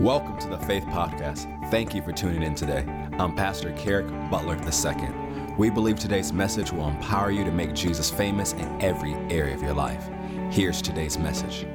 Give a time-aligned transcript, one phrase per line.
[0.00, 1.70] Welcome to the Faith Podcast.
[1.70, 2.84] Thank you for tuning in today.
[3.18, 5.54] I'm Pastor Kerrick Butler II.
[5.56, 9.62] We believe today's message will empower you to make Jesus famous in every area of
[9.62, 10.06] your life.
[10.50, 11.66] Here's today's message.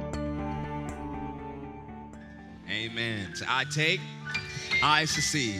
[2.70, 3.34] Amen.
[3.48, 4.00] I take
[4.84, 5.58] eyes to see,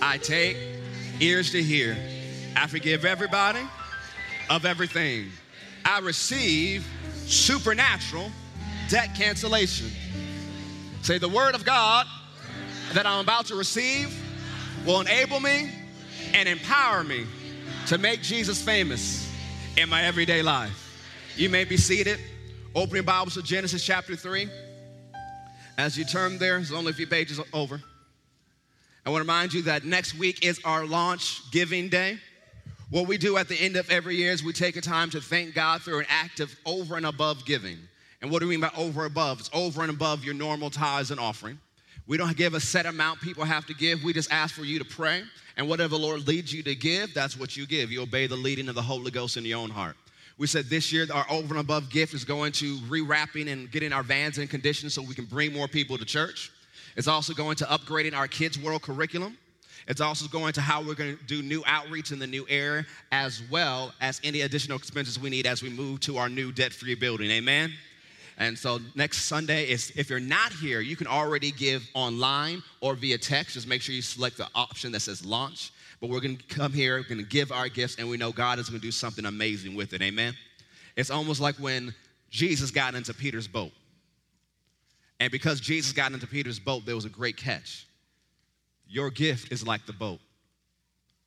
[0.00, 0.56] I take
[1.20, 1.94] ears to hear.
[2.56, 3.60] I forgive everybody
[4.48, 5.26] of everything.
[5.84, 6.86] I receive
[7.26, 8.30] supernatural
[8.88, 9.90] debt cancellation.
[11.08, 12.06] Say, the word of God
[12.92, 14.14] that I'm about to receive
[14.84, 15.70] will enable me
[16.34, 17.24] and empower me
[17.86, 19.26] to make Jesus famous
[19.78, 21.32] in my everyday life.
[21.34, 22.20] You may be seated.
[22.74, 24.50] Open your Bibles to Genesis chapter 3.
[25.78, 27.80] As you turn there, it's only a few pages over.
[29.06, 32.18] I want to remind you that next week is our launch giving day.
[32.90, 35.22] What we do at the end of every year is we take a time to
[35.22, 37.78] thank God through an act of over and above giving.
[38.20, 39.40] And what do we mean by over above?
[39.40, 41.58] It's over and above your normal tithes and offering.
[42.06, 44.02] We don't give a set amount people have to give.
[44.02, 45.22] We just ask for you to pray.
[45.56, 47.92] And whatever the Lord leads you to give, that's what you give.
[47.92, 49.96] You obey the leading of the Holy Ghost in your own heart.
[50.38, 53.92] We said this year our over and above gift is going to rewrapping and getting
[53.92, 56.52] our vans in condition so we can bring more people to church.
[56.96, 59.36] It's also going to upgrading our Kids World curriculum.
[59.88, 62.86] It's also going to how we're going to do new outreach in the new area,
[63.10, 66.72] as well as any additional expenses we need as we move to our new debt
[66.72, 67.30] free building.
[67.30, 67.72] Amen.
[68.38, 72.94] And so next Sunday is if you're not here, you can already give online or
[72.94, 73.54] via text.
[73.54, 75.72] Just make sure you select the option that says launch.
[76.00, 78.68] But we're gonna come here, we're gonna give our gifts, and we know God is
[78.68, 80.02] gonna do something amazing with it.
[80.02, 80.34] Amen.
[80.96, 81.92] It's almost like when
[82.30, 83.72] Jesus got into Peter's boat.
[85.18, 87.88] And because Jesus got into Peter's boat, there was a great catch.
[88.86, 90.20] Your gift is like the boat.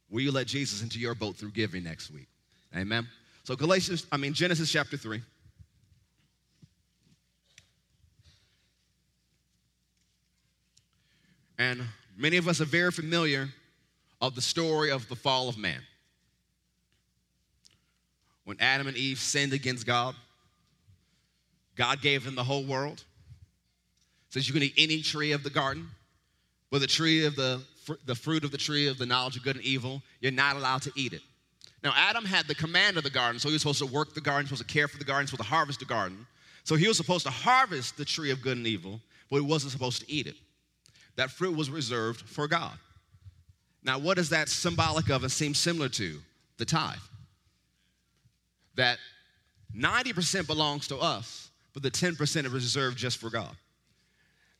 [0.09, 2.27] Will you let Jesus into your boat through giving next week?
[2.73, 3.05] Amen.
[3.43, 5.21] So Galatians, I mean Genesis chapter 3.
[11.61, 11.83] And
[12.17, 13.47] many of us are very familiar
[14.19, 15.79] of the story of the fall of man.
[18.45, 20.15] When Adam and Eve sinned against God,
[21.75, 23.03] God gave them the whole world.
[24.29, 25.87] Says you can eat any tree of the garden,
[26.71, 27.61] but the tree of the,
[28.07, 30.81] the fruit of the tree of the knowledge of good and evil, you're not allowed
[30.81, 31.21] to eat it.
[31.83, 34.21] Now, Adam had the command of the garden, so he was supposed to work the
[34.21, 36.25] garden, supposed to care for the garden, supposed to harvest the garden.
[36.63, 39.73] So he was supposed to harvest the tree of good and evil, but he wasn't
[39.73, 40.35] supposed to eat it
[41.15, 42.73] that fruit was reserved for God.
[43.83, 46.19] Now, what is that symbolic of and seems similar to?
[46.57, 46.97] The tithe.
[48.75, 48.99] That
[49.75, 53.55] 90% belongs to us, but the 10% is reserved just for God.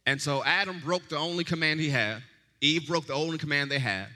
[0.05, 2.23] And so Adam broke the only command he had,
[2.61, 4.07] Eve broke the only command they had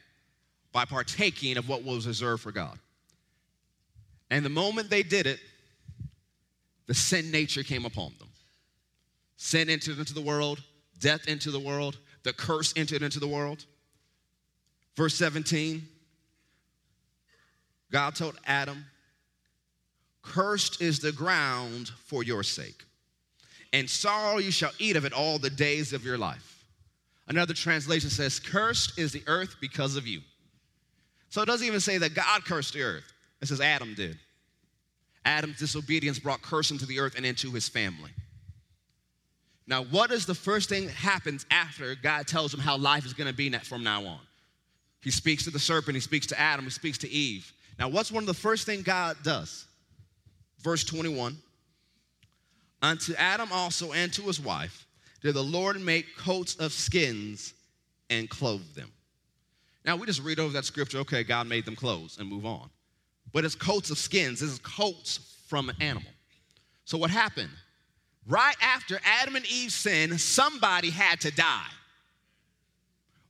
[0.71, 2.77] by partaking of what was reserved for God.
[4.29, 5.39] And the moment they did it,
[6.87, 8.27] the sin nature came upon them.
[9.37, 10.61] Sin entered into the world,
[10.99, 13.63] death into the world, the curse entered into the world.
[14.97, 15.87] Verse 17
[17.91, 18.83] God told Adam,
[20.21, 22.83] Cursed is the ground for your sake,
[23.71, 26.65] and sorrow you shall eat of it all the days of your life.
[27.27, 30.21] Another translation says, Cursed is the earth because of you.
[31.29, 34.17] So it doesn't even say that God cursed the earth, it says Adam did.
[35.23, 38.11] Adam's disobedience brought curse into the earth and into his family.
[39.67, 43.13] Now, what is the first thing that happens after God tells him how life is
[43.13, 44.19] going to be from now on?
[45.01, 47.51] He speaks to the serpent, he speaks to Adam, he speaks to Eve.
[47.79, 49.65] Now, what's one of the first things God does?
[50.59, 51.37] Verse 21
[52.81, 54.85] Unto Adam also and to his wife
[55.21, 57.53] did the Lord make coats of skins
[58.09, 58.91] and clothe them.
[59.83, 62.69] Now, we just read over that scripture, okay, God made them clothes and move on.
[63.31, 66.11] But it's coats of skins, this is coats from an animal.
[66.85, 67.49] So, what happened?
[68.27, 71.67] Right after Adam and Eve sinned, somebody had to die.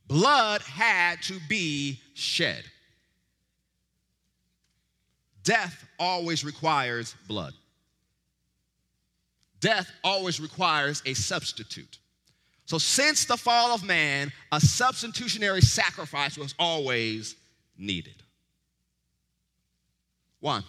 [0.07, 2.63] Blood had to be shed.
[5.43, 7.53] Death always requires blood.
[9.59, 11.99] Death always requires a substitute.
[12.65, 17.35] So, since the fall of man, a substitutionary sacrifice was always
[17.77, 18.15] needed.
[20.39, 20.63] One,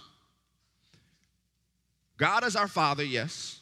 [2.19, 3.61] God is our Father, yes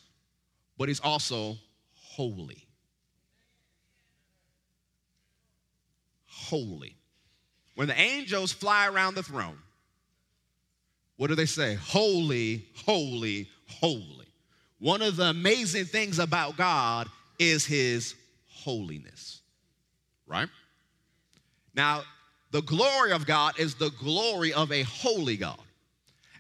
[0.79, 1.57] but he's also
[1.95, 2.67] holy.
[6.27, 6.97] Holy.
[7.75, 9.59] When the angels fly around the throne,
[11.17, 11.75] what do they say?
[11.75, 14.27] Holy, holy, holy.
[14.79, 18.15] One of the amazing things about God is his
[18.49, 19.41] holiness,
[20.27, 20.49] right?
[21.75, 22.03] Now,
[22.51, 25.59] the glory of God is the glory of a holy God.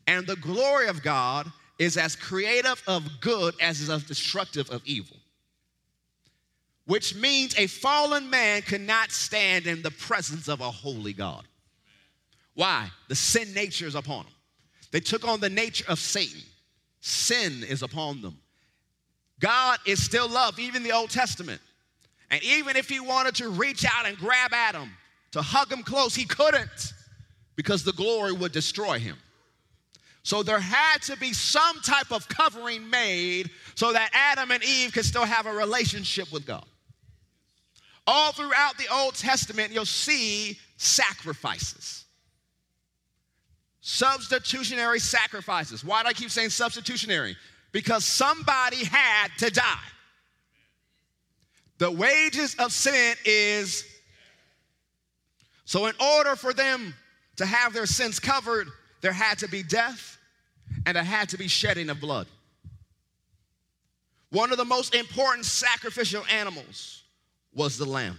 [0.07, 4.83] And the glory of God is as creative of good as is as destructive of
[4.85, 5.17] evil.
[6.87, 11.45] which means a fallen man cannot stand in the presence of a holy God.
[12.55, 12.91] Why?
[13.09, 14.35] The sin nature is upon them.
[14.93, 16.43] They took on the nature of Satan.
[17.01, 18.39] Sin is upon them.
[19.41, 21.61] God is still love, even the Old Testament.
[22.31, 24.91] And even if he wanted to reach out and grab Adam,
[25.33, 26.93] to hug him close, he couldn't
[27.57, 29.17] because the glory would destroy him.
[30.25, 34.93] So there had to be some type of covering made so that Adam and Eve
[34.95, 36.65] could still have a relationship with God.
[38.07, 42.07] All throughout the Old Testament, you'll see sacrifices.
[43.83, 45.85] Substitutionary sacrifices.
[45.85, 47.37] Why do I keep saying substitutionary?
[47.71, 49.77] Because somebody had to die.
[51.77, 53.85] The wages of sin is.
[55.67, 56.95] So, in order for them
[57.37, 58.69] to have their sins covered,
[59.05, 60.17] there had to be death
[60.87, 62.27] and there had to be shedding of blood.
[64.31, 67.03] One of the most important sacrificial animals
[67.53, 68.19] was the lamb.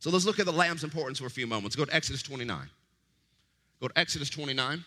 [0.00, 1.76] So let's look at the lamb's importance for a few moments.
[1.76, 2.68] Go to Exodus 29.
[3.80, 4.84] Go to Exodus 29.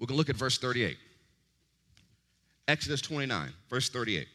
[0.00, 0.96] We can look at verse 38.
[2.66, 4.26] Exodus 29, verse 38.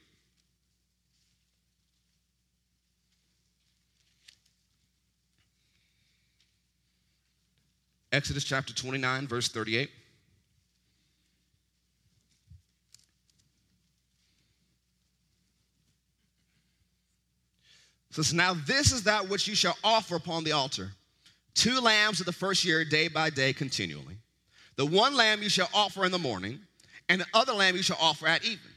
[8.18, 9.92] Exodus chapter 29, verse 38.
[18.10, 20.90] says, Now this is that which you shall offer upon the altar
[21.54, 24.18] two lambs of the first year, day by day, continually.
[24.78, 26.60] The one lamb you shall offer in the morning,
[27.10, 28.72] and the other lamb you shall offer at even.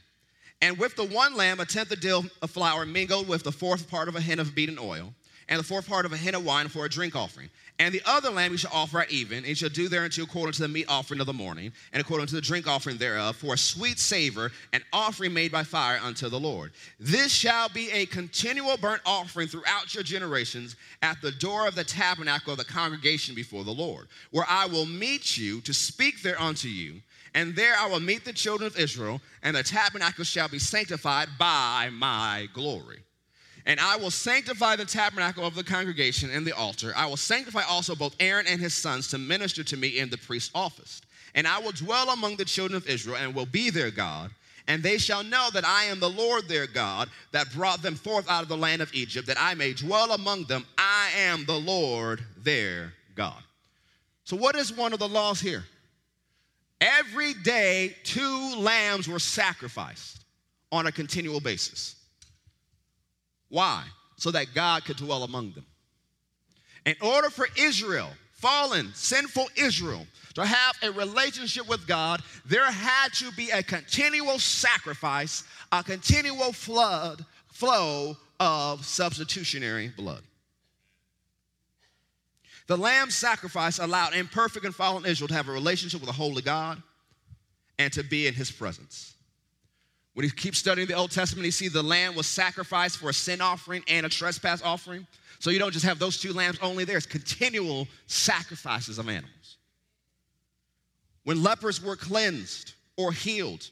[0.61, 3.89] And with the one lamb, a tenth of deal of flour mingled with the fourth
[3.89, 5.15] part of a hin of beaten oil,
[5.51, 7.49] and the fourth part of a hin of wine for a drink offering.
[7.77, 10.53] And the other lamb you shall offer at even, and you shall do thereunto according
[10.53, 13.55] to the meat offering of the morning, and according to the drink offering thereof, for
[13.55, 16.71] a sweet savor, an offering made by fire unto the Lord.
[17.01, 21.83] This shall be a continual burnt offering throughout your generations at the door of the
[21.83, 26.39] tabernacle of the congregation before the Lord, where I will meet you to speak there
[26.41, 27.01] unto you.
[27.33, 31.27] And there I will meet the children of Israel, and the tabernacle shall be sanctified
[31.37, 32.99] by my glory.
[33.65, 36.93] And I will sanctify the tabernacle of the congregation and the altar.
[36.95, 40.17] I will sanctify also both Aaron and his sons to minister to me in the
[40.17, 41.01] priest's office.
[41.35, 44.31] And I will dwell among the children of Israel and will be their God.
[44.67, 48.29] And they shall know that I am the Lord their God that brought them forth
[48.29, 50.65] out of the land of Egypt, that I may dwell among them.
[50.77, 53.41] I am the Lord their God.
[54.23, 55.63] So, what is one of the laws here?
[56.79, 60.23] Every day, two lambs were sacrificed
[60.71, 61.95] on a continual basis.
[63.51, 63.83] Why?
[64.15, 65.65] So that God could dwell among them.
[66.85, 73.13] In order for Israel, fallen, sinful Israel, to have a relationship with God, there had
[73.15, 80.23] to be a continual sacrifice, a continual flood, flow of substitutionary blood.
[82.67, 86.41] The lamb sacrifice allowed imperfect and fallen Israel to have a relationship with a holy
[86.41, 86.81] God
[87.77, 89.15] and to be in his presence.
[90.13, 93.13] When you keep studying the Old Testament, you see the lamb was sacrificed for a
[93.13, 95.07] sin offering and a trespass offering.
[95.39, 99.57] So you don't just have those two lambs only, there's continual sacrifices of animals.
[101.23, 103.69] When lepers were cleansed or healed,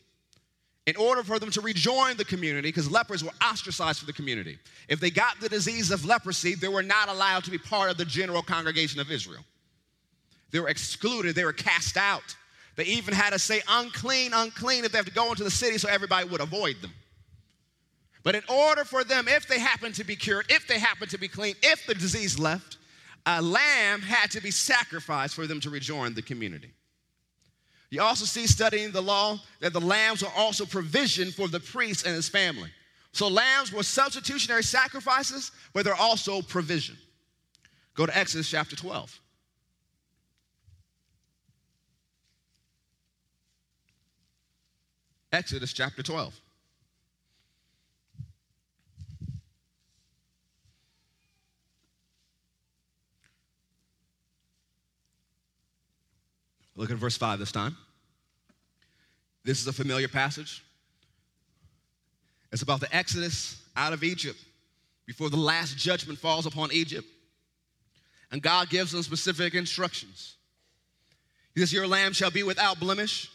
[0.87, 4.57] in order for them to rejoin the community, because lepers were ostracized from the community,
[4.87, 7.97] if they got the disease of leprosy, they were not allowed to be part of
[7.97, 9.43] the general congregation of Israel.
[10.51, 12.35] They were excluded, they were cast out.
[12.79, 15.77] They even had to say unclean, unclean if they have to go into the city
[15.77, 16.93] so everybody would avoid them.
[18.23, 21.17] But in order for them, if they happened to be cured, if they happened to
[21.17, 22.77] be clean, if the disease left,
[23.25, 26.71] a lamb had to be sacrificed for them to rejoin the community.
[27.89, 32.05] You also see studying the law that the lambs are also provision for the priest
[32.05, 32.69] and his family.
[33.11, 36.95] So lambs were substitutionary sacrifices, but they're also provision.
[37.93, 39.19] Go to Exodus chapter 12.
[45.31, 46.39] Exodus chapter 12.
[56.75, 57.75] Look at verse 5 this time.
[59.43, 60.63] This is a familiar passage.
[62.51, 64.39] It's about the Exodus out of Egypt
[65.05, 67.07] before the last judgment falls upon Egypt.
[68.31, 70.35] And God gives them specific instructions.
[71.53, 73.29] He says, Your lamb shall be without blemish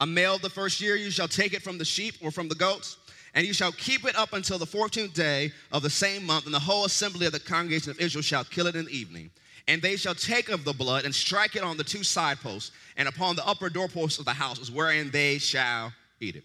[0.00, 2.54] a male the first year, you shall take it from the sheep or from the
[2.54, 2.96] goats,
[3.34, 6.54] and you shall keep it up until the 14th day of the same month, and
[6.54, 9.30] the whole assembly of the congregation of Israel shall kill it in the evening.
[9.66, 12.70] And they shall take of the blood and strike it on the two side posts
[12.96, 16.44] and upon the upper doorposts of the houses, wherein they shall eat it.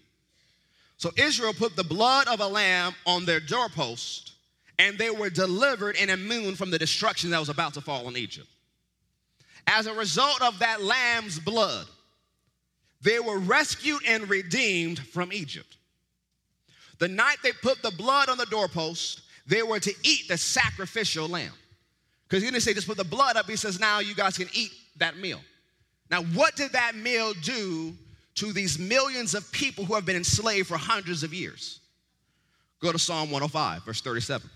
[0.98, 4.32] So Israel put the blood of a lamb on their doorpost,
[4.78, 8.16] and they were delivered and immune from the destruction that was about to fall on
[8.16, 8.48] Egypt.
[9.66, 11.86] As a result of that lamb's blood,
[13.04, 15.76] they were rescued and redeemed from Egypt.
[16.98, 21.28] The night they put the blood on the doorpost, they were to eat the sacrificial
[21.28, 21.52] lamb.
[22.26, 24.48] Because he didn't say just put the blood up, he says now you guys can
[24.54, 25.40] eat that meal.
[26.10, 27.94] Now, what did that meal do
[28.36, 31.80] to these millions of people who have been enslaved for hundreds of years?
[32.80, 34.48] Go to Psalm 105, verse 37.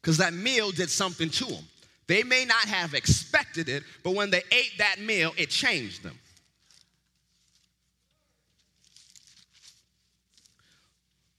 [0.00, 1.64] Because that meal did something to them.
[2.06, 6.18] They may not have expected it, but when they ate that meal, it changed them.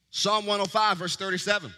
[0.10, 1.72] Psalm 105, verse 37.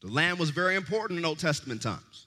[0.00, 2.26] The lamb was very important in Old Testament times.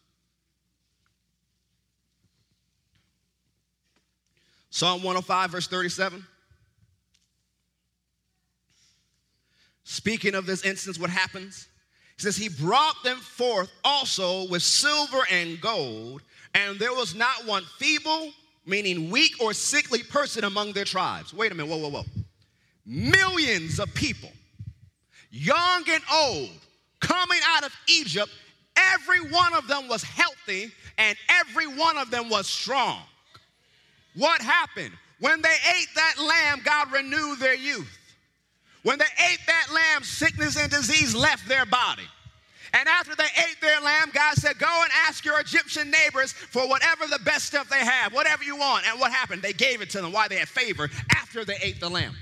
[4.69, 6.25] Psalm 105, verse 37.
[9.93, 11.67] Speaking of this instance, what happens?
[12.17, 16.23] He says, He brought them forth also with silver and gold,
[16.55, 18.31] and there was not one feeble,
[18.65, 21.31] meaning weak or sickly person among their tribes.
[21.31, 22.05] Wait a minute, whoa, whoa, whoa.
[22.87, 24.31] Millions of people,
[25.29, 26.49] young and old,
[26.99, 28.31] coming out of Egypt,
[28.75, 33.03] every one of them was healthy and every one of them was strong.
[34.15, 34.93] What happened?
[35.19, 37.99] When they ate that lamb, God renewed their youth.
[38.83, 42.03] When they ate that lamb, sickness and disease left their body.
[42.73, 46.67] And after they ate their lamb, God said, Go and ask your Egyptian neighbors for
[46.67, 48.87] whatever the best stuff they have, whatever you want.
[48.89, 49.41] And what happened?
[49.41, 50.11] They gave it to them.
[50.11, 50.27] Why?
[50.27, 52.15] They had favor after they ate the lamb.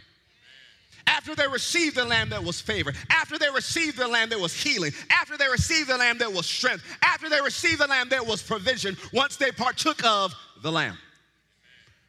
[1.08, 2.94] After they received the lamb, there was favor.
[3.10, 4.92] After they received the lamb, there was healing.
[5.10, 6.84] After they received the lamb, there was strength.
[7.02, 10.98] After they received the lamb, there was provision once they partook of the lamb.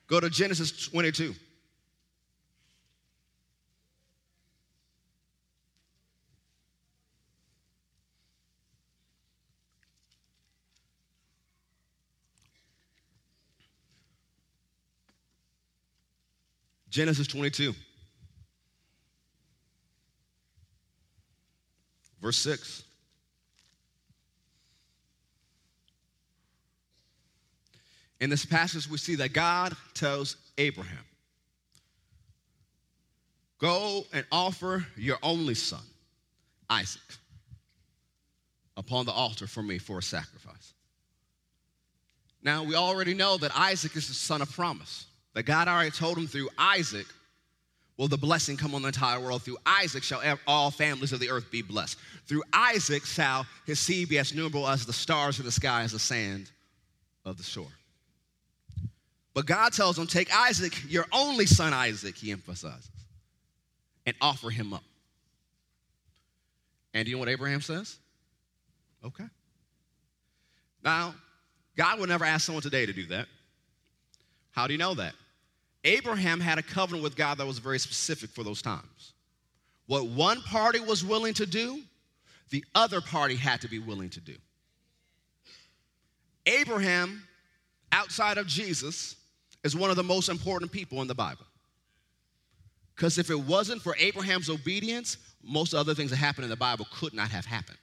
[0.08, 1.34] Go to Genesis 22.
[16.92, 17.74] Genesis 22.
[22.20, 22.84] Verse 6.
[28.20, 31.04] In this passage, we see that God tells Abraham,
[33.58, 35.80] Go and offer your only son,
[36.68, 37.00] Isaac,
[38.76, 40.74] upon the altar for me for a sacrifice.
[42.42, 46.18] Now, we already know that Isaac is the son of promise, that God already told
[46.18, 47.06] him through Isaac
[47.96, 49.42] will the blessing come on the entire world.
[49.42, 51.98] Through Isaac shall all families of the earth be blessed.
[52.26, 55.92] Through Isaac shall his seed be as numerable as the stars in the sky, as
[55.92, 56.50] the sand
[57.24, 57.66] of the shore.
[59.34, 62.90] But God tells him, Take Isaac, your only son Isaac, he emphasizes,
[64.04, 64.84] and offer him up.
[66.92, 67.98] And do you know what Abraham says?
[69.04, 69.24] Okay.
[70.84, 71.14] Now,
[71.76, 73.26] God would never ask someone today to do that.
[74.50, 75.14] How do you know that?
[75.84, 79.12] Abraham had a covenant with God that was very specific for those times.
[79.86, 81.80] What one party was willing to do,
[82.50, 84.36] the other party had to be willing to do.
[86.46, 87.22] Abraham,
[87.90, 89.16] outside of Jesus,
[89.64, 91.46] is one of the most important people in the Bible.
[92.94, 96.86] Because if it wasn't for Abraham's obedience, most other things that happen in the Bible
[96.92, 97.78] could not have happened.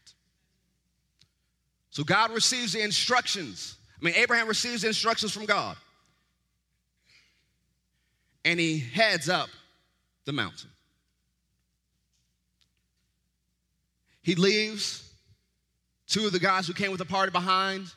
[1.89, 3.75] So God receives the instructions.
[3.99, 5.75] I mean, Abraham receives the instructions from God
[8.49, 9.47] and he heads up
[10.25, 10.71] the mountain.
[14.23, 15.07] He leaves
[16.07, 17.93] two of the guys who came with the party behind,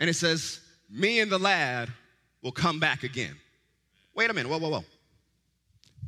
[0.00, 0.58] and it says,
[0.90, 1.88] Me and the lad
[2.42, 3.36] will come back again.
[4.12, 4.84] Wait a minute, whoa, whoa, whoa.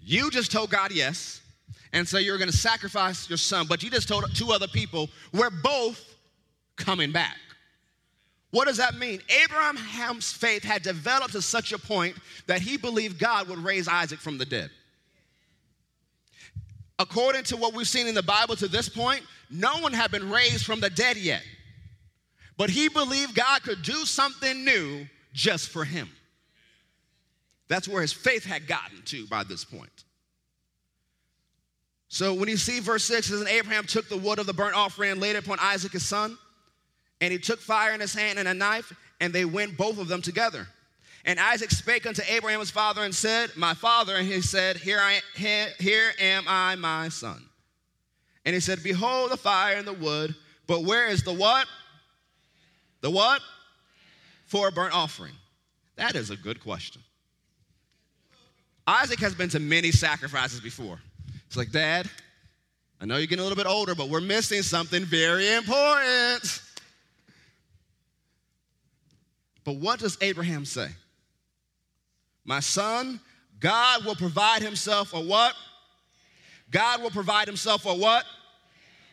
[0.03, 1.41] You just told God yes,
[1.93, 5.51] and so you're gonna sacrifice your son, but you just told two other people, we're
[5.51, 6.17] both
[6.75, 7.37] coming back.
[8.51, 9.21] What does that mean?
[9.45, 14.21] Abraham's faith had developed to such a point that he believed God would raise Isaac
[14.21, 14.71] from the dead.
[16.99, 20.31] According to what we've seen in the Bible to this point, no one had been
[20.31, 21.43] raised from the dead yet.
[22.57, 26.09] But he believed God could do something new just for him.
[27.69, 29.93] That's where his faith had gotten to by this point.
[32.09, 34.75] So when you see verse 6, it says, Abraham took the wood of the burnt
[34.75, 36.39] offering and laid it upon Isaac his son.
[37.21, 40.09] And he took fire in his hand and a knife, and they went both of
[40.09, 40.67] them together.
[41.25, 44.17] And Isaac spake unto Abraham his father and said, My father.
[44.17, 47.43] And he said, Here, I, here, here am I, my son.
[48.45, 50.35] And he said, Behold the fire and the wood,
[50.67, 51.67] but where is the what?
[53.01, 53.43] The what?
[54.49, 55.35] for a burnt offering?
[55.97, 57.03] That is a good question.
[58.87, 60.99] Isaac has been to many sacrifices before.
[61.47, 62.09] It's like, Dad,
[63.01, 66.63] I know you're getting a little bit older, but we're missing something very important.
[69.69, 70.89] But what does Abraham say?
[72.47, 73.21] My son,
[73.61, 75.55] God will provide himself a what?
[76.71, 78.25] God will provide himself a what?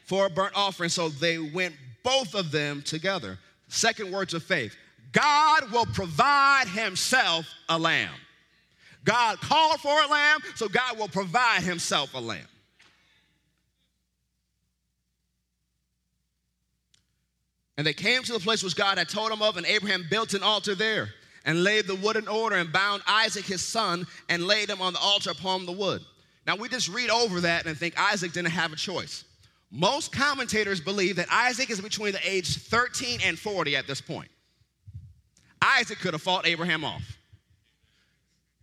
[0.05, 0.89] For a burnt offering.
[0.89, 3.37] So they went both of them together.
[3.67, 4.73] Second words of faith
[5.11, 8.15] God will provide himself a lamb.
[9.03, 12.47] God called for a lamb, so God will provide himself a lamb.
[17.77, 20.33] And they came to the place which God had told him of, and Abraham built
[20.33, 21.09] an altar there
[21.45, 24.93] and laid the wood in order and bound Isaac his son and laid him on
[24.93, 26.01] the altar upon the wood.
[26.47, 29.25] Now we just read over that and think Isaac didn't have a choice.
[29.71, 34.29] Most commentators believe that Isaac is between the age 13 and 40 at this point.
[35.61, 37.17] Isaac could have fought Abraham off.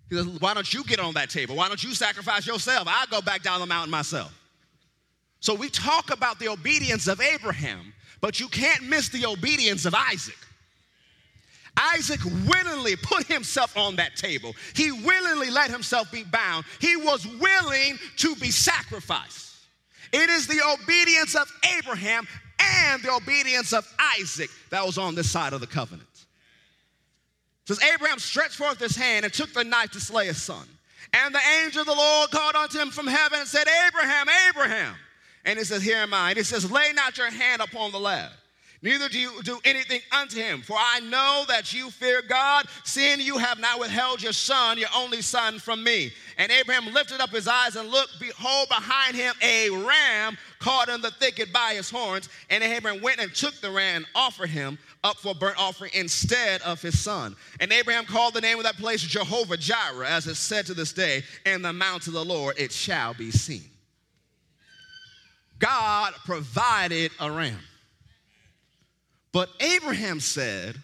[0.09, 1.57] He says, Why don't you get on that table?
[1.57, 2.87] Why don't you sacrifice yourself?
[2.89, 4.39] I'll go back down the mountain myself.
[5.41, 7.93] So we talk about the obedience of Abraham,
[8.23, 10.39] but you can't miss the obedience of Isaac.
[11.77, 14.55] Isaac willingly put himself on that table.
[14.75, 16.65] He willingly let himself be bound.
[16.81, 19.57] He was willing to be sacrificed.
[20.13, 22.29] It is the obedience of Abraham
[22.61, 23.87] and the obedience of
[24.19, 26.09] Isaac that was on this side of the covenant.
[26.13, 30.67] It says Abraham stretched forth his hand and took the knife to slay his son.
[31.15, 34.95] And the angel of the Lord called unto him from heaven and said, Abraham, Abraham.
[35.45, 36.31] And it says, Here am I.
[36.31, 38.31] And he says, Lay not your hand upon the lad
[38.83, 40.61] neither do you do anything unto him.
[40.61, 44.89] For I know that you fear God, seeing you have not withheld your son, your
[44.95, 46.13] only son, from me.
[46.37, 51.01] And Abraham lifted up his eyes and looked, behold, behind him a ram caught in
[51.01, 52.29] the thicket by his horns.
[52.51, 56.63] And Abraham went and took the ram and offered him up for burnt offering instead
[56.63, 57.37] of his son.
[57.61, 60.93] And Abraham called the name of that place Jehovah Jireh, as it said to this
[60.93, 63.72] day, in the mount of the Lord it shall be seen.
[65.63, 67.61] God provided a ram.
[69.31, 70.77] But Abraham said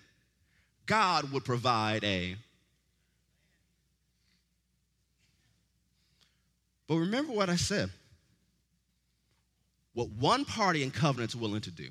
[0.87, 2.37] God would provide a.
[6.87, 7.91] But remember what I said.
[9.95, 11.89] What one party in covenant is willing to do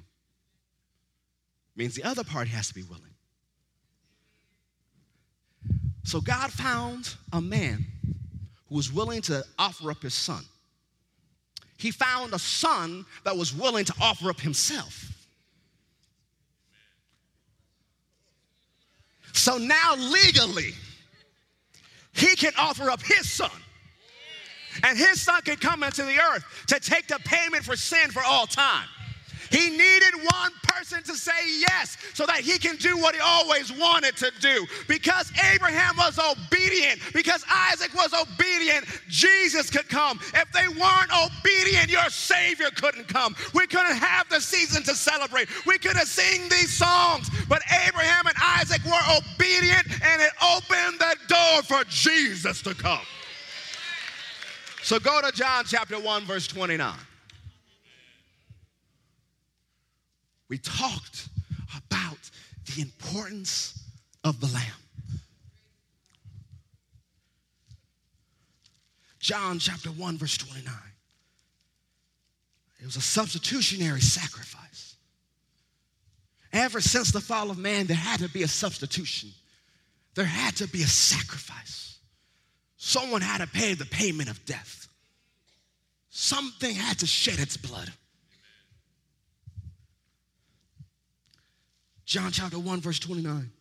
[1.76, 3.04] means the other party has to be willing.
[6.06, 7.86] So God found a man
[8.70, 10.46] who was willing to offer up his son.
[11.78, 15.14] He found a son that was willing to offer up himself.
[19.34, 20.74] So now, legally,
[22.14, 23.52] he can offer up his son.
[24.84, 28.24] And his son can come into the earth to take the payment for sin for
[28.24, 28.88] all time.
[29.50, 33.72] He needed one person to say yes so that he can do what he always
[33.72, 34.66] wanted to do.
[34.88, 40.20] Because Abraham was obedient, because Isaac was obedient, Jesus could come.
[40.34, 43.36] If they weren't obedient, your Savior couldn't come.
[43.54, 45.50] We couldn't have the season to celebrate.
[45.66, 47.30] We couldn't sing these songs.
[47.50, 53.06] But Abraham and Isaac were obedient, and it opened the door for Jesus to come.
[54.84, 56.94] So go to John chapter 1, verse 29.
[60.50, 61.28] We talked
[61.76, 62.18] about
[62.76, 63.80] the importance
[64.24, 64.64] of the Lamb.
[69.20, 70.74] John chapter 1, verse 29.
[72.80, 74.96] It was a substitutionary sacrifice.
[76.54, 79.32] Ever since the fall of man, there had to be a substitution,
[80.16, 81.98] there had to be a sacrifice.
[82.78, 84.88] Someone had to pay the payment of death,
[86.10, 87.92] something had to shed its blood.
[92.08, 93.52] John chapter 1, verse 29.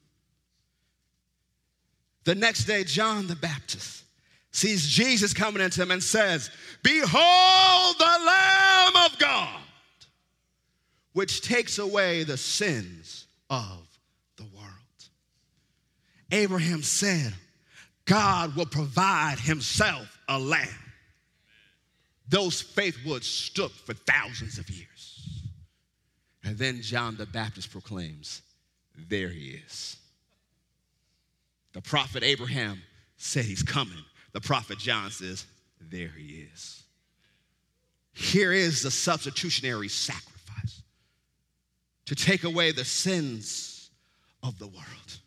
[2.22, 4.04] The next day, John the Baptist
[4.52, 6.50] sees Jesus coming into him and says,
[6.82, 9.60] Behold the Lamb of God,
[11.12, 13.84] which takes away the sins of
[14.36, 14.70] the world.
[16.30, 17.34] Abraham said,
[18.04, 20.68] God will provide himself a lamb.
[22.28, 25.15] Those faith woods stood for thousands of years.
[26.46, 28.40] And then John the Baptist proclaims,
[29.08, 29.96] There he is.
[31.72, 32.80] The prophet Abraham
[33.16, 34.04] said he's coming.
[34.32, 35.44] The prophet John says,
[35.80, 36.84] There he is.
[38.12, 40.82] Here is the substitutionary sacrifice
[42.06, 43.90] to take away the sins
[44.42, 45.18] of the world.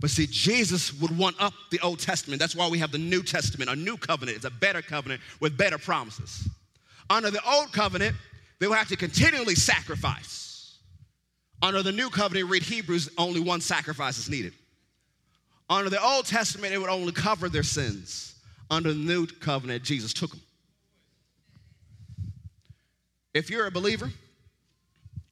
[0.00, 2.40] But see, Jesus would want up the Old Testament.
[2.40, 4.36] That's why we have the New Testament, a new covenant.
[4.36, 6.48] It's a better covenant with better promises.
[7.08, 8.16] Under the Old Covenant,
[8.58, 10.78] they will have to continually sacrifice.
[11.62, 14.52] Under the new covenant, read Hebrews, only one sacrifice is needed.
[15.68, 18.34] Under the Old Testament, it would only cover their sins.
[18.70, 20.40] Under the new covenant, Jesus took them.
[23.34, 24.10] If you're a believer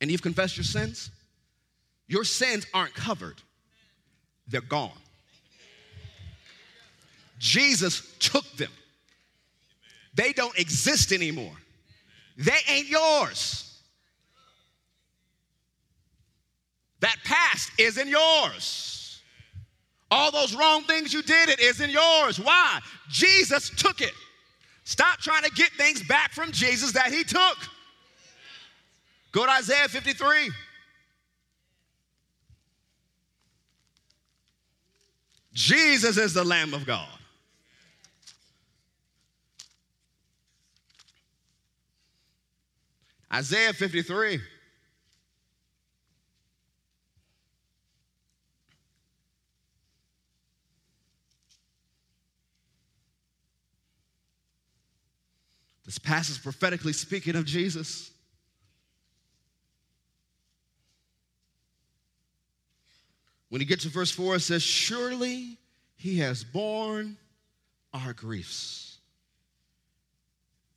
[0.01, 1.11] and you've confessed your sins,
[2.07, 3.41] your sins aren't covered,
[4.49, 4.91] they're gone.
[7.39, 8.71] Jesus took them.
[10.15, 11.57] They don't exist anymore.
[12.37, 13.81] They ain't yours.
[17.01, 19.21] That past isn't yours.
[20.11, 22.39] All those wrong things you did, it isn't yours.
[22.39, 22.81] Why?
[23.11, 24.13] Jesus took it.
[24.85, 27.57] Stop trying to get things back from Jesus that he took.
[29.33, 30.51] Go to Isaiah 53.
[35.53, 37.14] Jesus is the Lamb of God.
[43.35, 44.39] Isaiah 53.
[55.85, 58.13] This passage prophetically speaking of Jesus.
[63.49, 65.59] When you get to verse 4, it says, Surely
[65.97, 67.17] he has borne
[67.93, 68.99] our griefs.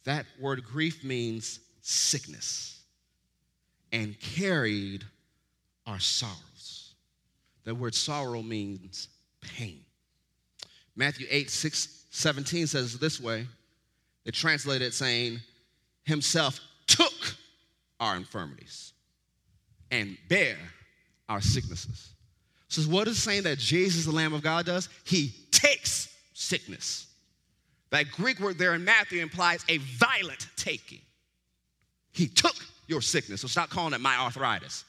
[0.06, 2.82] That word grief means sickness
[3.94, 5.06] and carried
[5.86, 6.94] our sorrows.
[7.64, 9.08] The word sorrow means
[9.40, 9.80] pain.
[10.98, 13.48] Matthew 8, 6, 17 says this way.
[14.26, 15.40] They translate it saying,
[16.04, 17.36] Himself took
[18.02, 18.92] our infirmities
[19.90, 20.58] and bear
[21.30, 22.10] our sicknesses.
[22.68, 24.90] So, what is saying that Jesus, the Lamb of God, does?
[25.06, 27.08] He takes sickness.
[27.92, 31.00] That Greek word there in Matthew implies a violent taking.
[32.14, 32.56] He took
[32.88, 33.42] your sickness.
[33.42, 34.86] So stop calling it my arthritis,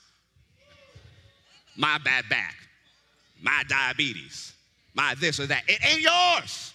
[1.76, 2.54] my bad back,
[3.42, 4.54] my diabetes,
[4.94, 5.64] my this or that.
[5.68, 6.72] It ain't yours.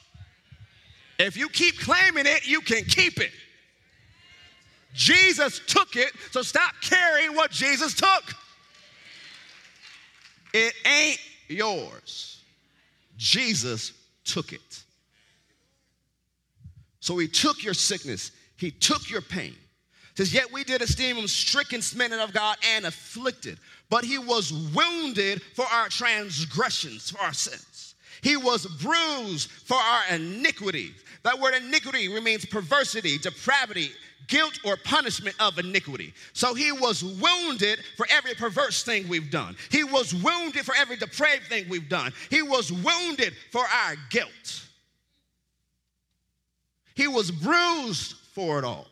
[1.19, 3.31] If you keep claiming it, you can keep it.
[4.93, 8.35] Jesus took it, so stop carrying what Jesus took.
[10.53, 12.41] It ain't yours.
[13.17, 14.83] Jesus took it.
[16.99, 19.55] So he took your sickness, he took your pain
[20.15, 23.57] says, Yet we did esteem him stricken, smitten of God, and afflicted.
[23.89, 27.95] But he was wounded for our transgressions, for our sins.
[28.21, 30.93] He was bruised for our iniquities.
[31.23, 33.89] That word iniquity means perversity, depravity,
[34.27, 36.13] guilt, or punishment of iniquity.
[36.33, 39.55] So he was wounded for every perverse thing we've done.
[39.69, 42.13] He was wounded for every depraved thing we've done.
[42.29, 44.63] He was wounded for our guilt.
[46.95, 48.87] He was bruised for it all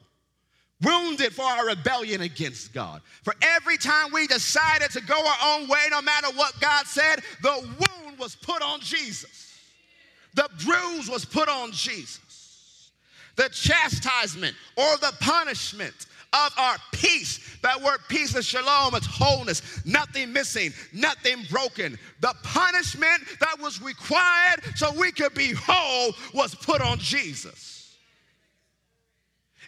[0.84, 3.02] wounded for our rebellion against God.
[3.24, 7.22] For every time we decided to go our own way, no matter what God said,
[7.42, 9.60] the wound was put on Jesus.
[10.34, 12.92] The bruise was put on Jesus.
[13.36, 17.58] The chastisement or the punishment of our peace.
[17.62, 21.98] That word peace is shalom, it's wholeness, nothing missing, nothing broken.
[22.22, 27.98] The punishment that was required so we could be whole was put on Jesus.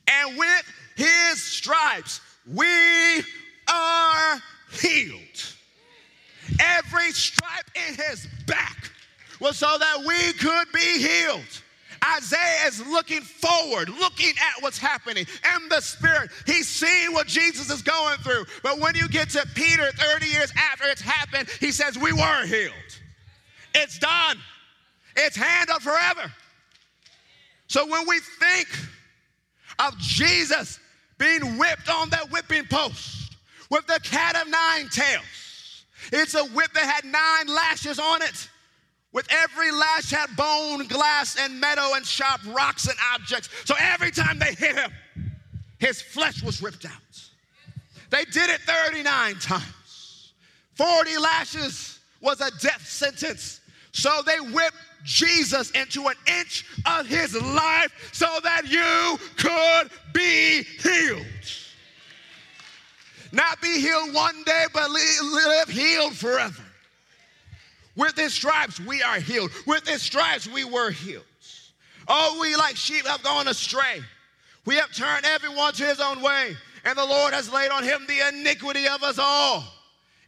[0.07, 0.63] And with
[0.95, 3.23] his stripes, we
[3.67, 4.41] are
[4.79, 5.19] healed.
[6.59, 8.91] Every stripe in his back
[9.39, 11.61] was so that we could be healed.
[12.17, 15.25] Isaiah is looking forward, looking at what's happening
[15.55, 16.31] in the spirit.
[16.45, 18.45] He's seeing what Jesus is going through.
[18.61, 22.45] But when you get to Peter 30 years after it's happened, he says, We were
[22.45, 22.73] healed.
[23.73, 24.37] It's done,
[25.15, 26.31] it's handled forever.
[27.67, 28.67] So when we think
[29.79, 30.79] of Jesus
[31.17, 33.35] being whipped on that whipping post
[33.69, 35.85] with the cat of nine tails.
[36.11, 38.49] It's a whip that had nine lashes on it.
[39.13, 43.49] With every lash had bone, glass, and metal, and sharp rocks and objects.
[43.63, 44.91] So every time they hit him,
[45.77, 46.91] his flesh was ripped out.
[48.09, 50.33] They did it 39 times.
[50.75, 53.61] 40 lashes was a death sentence.
[53.91, 60.63] So they whipped Jesus into an inch of his life so that you could be
[60.81, 61.25] healed.
[63.31, 66.63] Not be healed one day, but live healed forever.
[67.95, 69.51] With his stripes, we are healed.
[69.67, 71.23] With his stripes, we were healed.
[72.07, 74.01] Oh, we like sheep have gone astray.
[74.65, 78.05] We have turned everyone to his own way, and the Lord has laid on him
[78.07, 79.63] the iniquity of us all.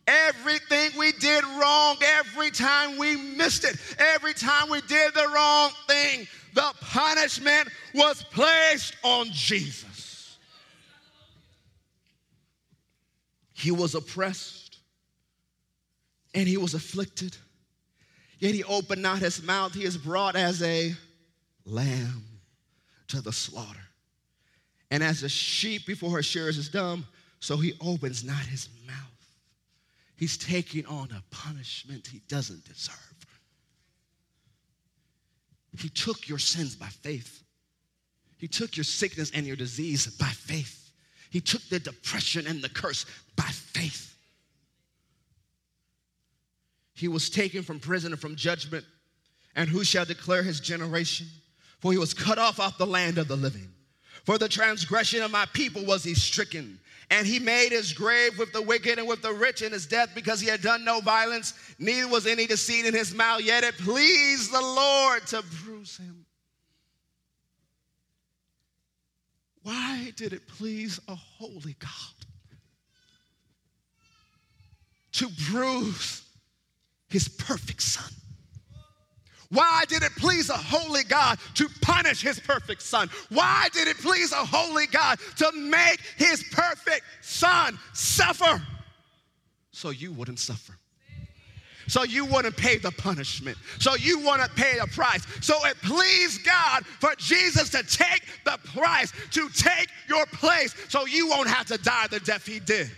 [0.07, 5.71] Everything we did wrong, every time we missed it, every time we did the wrong
[5.87, 10.37] thing, the punishment was placed on Jesus.
[13.53, 14.77] He was oppressed
[16.35, 17.35] and he was afflicted.
[18.37, 19.73] Yet he opened not his mouth.
[19.73, 20.93] He is brought as a
[21.65, 22.23] lamb
[23.07, 23.79] to the slaughter.
[24.91, 27.07] And as a sheep before her shearers is dumb,
[27.39, 28.74] so he opens not his mouth.
[30.17, 32.95] He's taking on a punishment he doesn't deserve.
[35.77, 37.43] He took your sins by faith.
[38.37, 40.91] He took your sickness and your disease by faith.
[41.29, 44.15] He took the depression and the curse by faith.
[46.93, 48.85] He was taken from prison and from judgment.
[49.55, 51.27] And who shall declare his generation?
[51.79, 53.69] For he was cut off off the land of the living.
[54.23, 56.79] For the transgression of my people was he stricken.
[57.09, 60.11] And he made his grave with the wicked and with the rich in his death
[60.15, 63.41] because he had done no violence, neither was any deceit in his mouth.
[63.41, 66.25] Yet it pleased the Lord to bruise him.
[69.63, 71.89] Why did it please a holy God
[75.13, 76.21] to bruise
[77.09, 78.11] his perfect son?
[79.55, 83.09] Why did it please a holy God to punish his perfect son?
[83.29, 88.61] Why did it please a holy God to make his perfect son suffer?
[89.71, 90.73] So you wouldn't suffer.
[91.87, 93.57] So you wouldn't pay the punishment.
[93.79, 95.25] So you wouldn't pay the price.
[95.41, 101.05] So it pleased God for Jesus to take the price, to take your place, so
[101.05, 102.89] you won't have to die the death he did.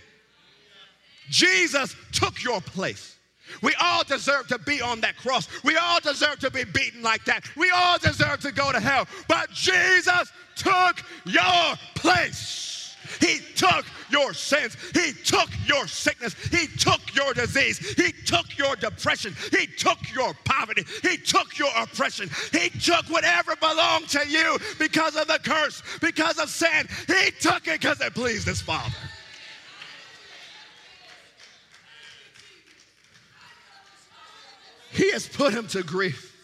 [1.30, 3.17] Jesus took your place.
[3.62, 5.48] We all deserve to be on that cross.
[5.64, 7.44] We all deserve to be beaten like that.
[7.56, 9.06] We all deserve to go to hell.
[9.28, 12.68] But Jesus took your place.
[13.20, 14.76] He took your sins.
[14.92, 16.34] He took your sickness.
[16.34, 17.78] He took your disease.
[17.78, 19.34] He took your depression.
[19.50, 20.84] He took your poverty.
[21.02, 22.30] He took your oppression.
[22.52, 26.88] He took whatever belonged to you because of the curse, because of sin.
[27.06, 28.94] He took it because it pleased his Father.
[34.98, 36.34] He has put him to grief.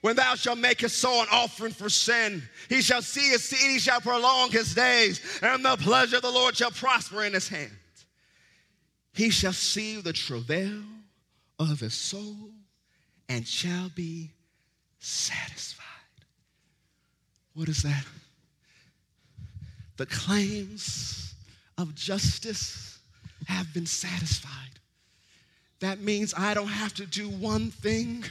[0.00, 3.68] When thou shalt make his soul an offering for sin, he shall see his seed,
[3.68, 7.48] he shall prolong his days, and the pleasure of the Lord shall prosper in his
[7.48, 7.72] hand.
[9.12, 10.82] He shall see the travail
[11.58, 12.36] of his soul
[13.28, 14.30] and shall be
[15.00, 15.82] satisfied.
[17.54, 18.04] What is that?
[19.96, 21.34] The claims
[21.76, 23.00] of justice
[23.48, 24.78] have been satisfied.
[25.82, 28.24] That means I don't have to do one thing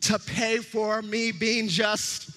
[0.00, 2.30] to pay for me being just.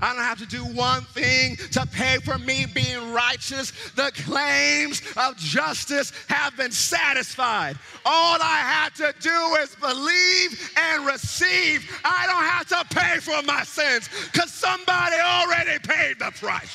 [0.00, 3.70] I don't have to do one thing to pay for me being righteous.
[3.96, 7.76] The claims of justice have been satisfied.
[8.06, 11.86] All I have to do is believe and receive.
[12.02, 16.74] I don't have to pay for my sins because somebody already paid the price.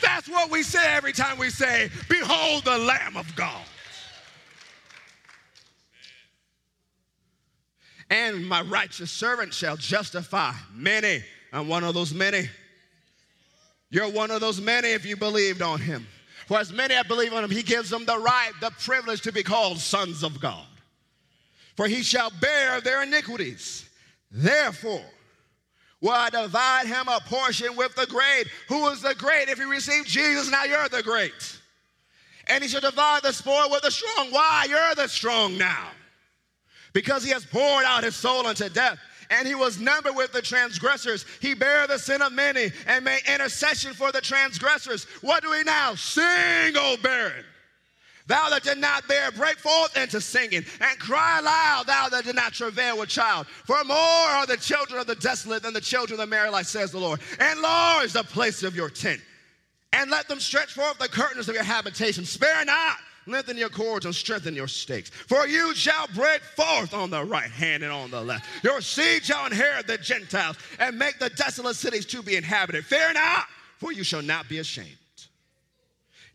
[0.00, 3.64] That's what we say every time we say, Behold the Lamb of God.
[8.12, 11.24] And my righteous servant shall justify many.
[11.50, 12.46] I'm one of those many.
[13.88, 16.06] You're one of those many if you believed on him.
[16.46, 19.32] For as many that believe on him, he gives them the right, the privilege to
[19.32, 20.66] be called sons of God.
[21.74, 23.88] For he shall bear their iniquities.
[24.30, 25.04] Therefore,
[26.02, 28.44] will I divide him a portion with the great.
[28.68, 29.48] Who is the great?
[29.48, 31.60] If you receive Jesus, now you're the great.
[32.46, 34.30] And he shall divide the spoil with the strong.
[34.32, 34.66] Why?
[34.68, 35.92] You're the strong now
[36.92, 38.98] because he has poured out his soul unto death.
[39.30, 41.24] And he was numbered with the transgressors.
[41.40, 45.04] He bare the sin of many and made intercession for the transgressors.
[45.22, 45.94] What do we now?
[45.94, 47.44] Sing, O barren.
[48.26, 52.36] Thou that did not bear, break forth into singing and cry aloud, thou that did
[52.36, 53.46] not travail with child.
[53.46, 56.66] For more are the children of the desolate than the children of the merry life,
[56.66, 57.20] says the Lord.
[57.40, 59.20] Enlarge the place of your tent
[59.92, 62.24] and let them stretch forth the curtains of your habitation.
[62.24, 65.10] Spare not lengthen your cords and strengthen your stakes.
[65.10, 68.46] For you shall break forth on the right hand and on the left.
[68.64, 72.84] Your seed shall inherit the Gentiles and make the desolate cities to be inhabited.
[72.84, 73.46] Fear not,
[73.78, 74.88] for you shall not be ashamed.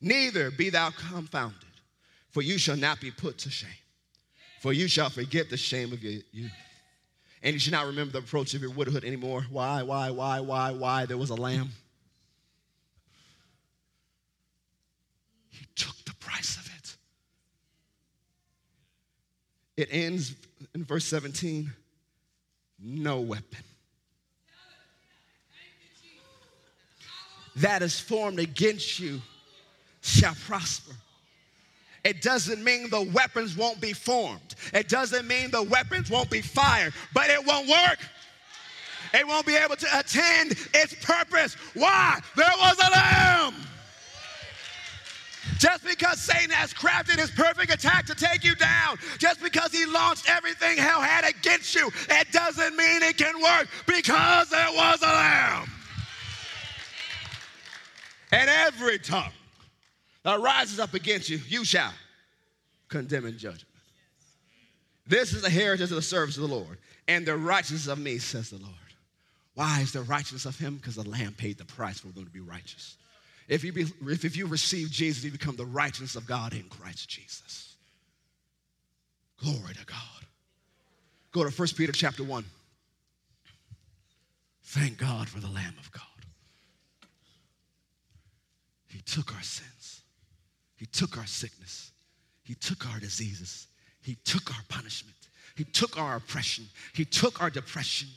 [0.02, 1.58] Neither be thou confounded,
[2.30, 3.70] for you shall not be put to shame.
[4.62, 6.52] For you shall forget the shame of your youth.
[7.44, 9.46] And you shall not remember the reproach of your widowhood anymore.
[9.50, 11.06] Why, why, why, why, why?
[11.06, 11.70] There was a lamb.
[15.50, 16.67] He took the price of
[19.78, 19.90] it.
[19.92, 20.36] Ends
[20.76, 21.72] in verse 17
[22.80, 23.64] no weapon
[27.58, 29.22] that is formed against you
[30.02, 30.94] shall prosper.
[32.04, 34.56] It doesn't mean the weapons won't be formed.
[34.74, 38.00] It doesn't mean the weapons won't be fired, but it won't work.
[39.14, 41.56] It won't be able to attend its purpose.
[41.74, 42.20] Why?
[42.36, 43.56] There was a lamb.
[45.58, 49.86] Just because Satan has crafted his perfect attack to take you down, just because he
[49.86, 55.02] launched everything hell had against you, it doesn't mean it can work because there was
[55.02, 55.70] a lamb.
[58.32, 59.32] And every tongue
[60.24, 61.94] that rises up against you, you shall
[62.90, 63.64] condemn in judgment.
[65.08, 68.18] This is the heritage of the service of the Lord, and the righteousness of me,
[68.18, 68.74] says the Lord.
[69.56, 70.76] Why is the righteousness of him?
[70.76, 72.98] Because the Lamb paid the price for them to be righteous.
[73.48, 76.64] If you, be, if, if you receive Jesus, you become the righteousness of God in
[76.64, 77.76] Christ Jesus.
[79.42, 79.98] Glory to God.
[81.32, 82.44] Go to 1 Peter chapter 1.
[84.64, 86.04] Thank God for the Lamb of God.
[88.88, 90.02] He took our sins,
[90.76, 91.92] He took our sickness,
[92.44, 93.68] He took our diseases,
[94.02, 95.16] He took our punishment,
[95.56, 98.10] He took our oppression, He took our depression,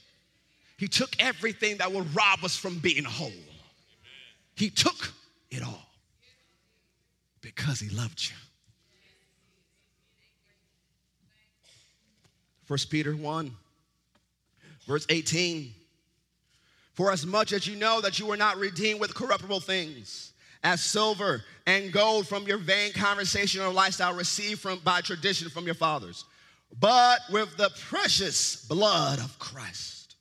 [0.77, 3.31] He took everything that will rob us from being whole.
[4.57, 5.13] He took
[5.51, 5.87] it all
[7.41, 8.37] because He loved you.
[12.69, 13.51] 1 Peter 1,
[14.87, 15.75] verse 18.
[16.95, 20.33] For as much as you know that you were not redeemed with corruptible things,
[20.63, 25.65] as silver and gold from your vain conversation or lifestyle received from, by tradition from
[25.65, 26.25] your fathers,
[26.79, 30.15] but with the precious blood of Christ,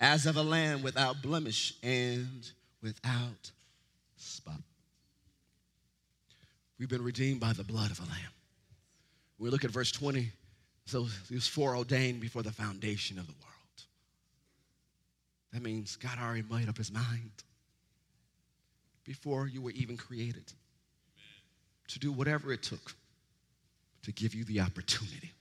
[0.00, 2.50] as of a lamb without blemish and
[2.82, 3.52] without
[4.22, 4.60] spot.
[6.78, 8.32] We've been redeemed by the blood of a lamb.
[9.38, 10.30] We look at verse 20.
[10.86, 13.50] So he was foreordained before the foundation of the world.
[15.52, 17.30] That means God already made up his mind
[19.04, 21.42] before you were even created Amen.
[21.88, 22.94] to do whatever it took
[24.02, 25.32] to give you the opportunity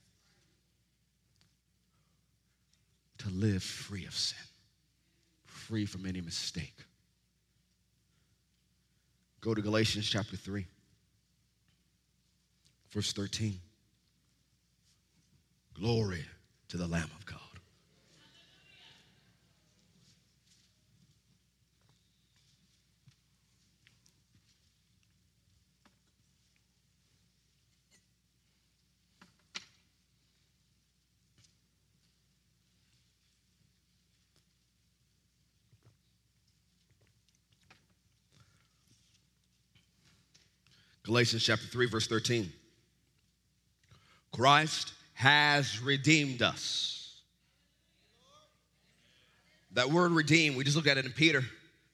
[3.20, 4.38] to live free of sin,
[5.46, 6.84] free from any mistake.
[9.42, 10.66] Go to Galatians chapter 3,
[12.92, 13.60] verse 13.
[15.74, 16.26] Glory
[16.68, 17.49] to the Lamb of God.
[41.10, 42.54] Galatians chapter 3, verse 13.
[44.32, 47.22] Christ has redeemed us.
[49.72, 51.42] That word redeem, we just looked at it in Peter.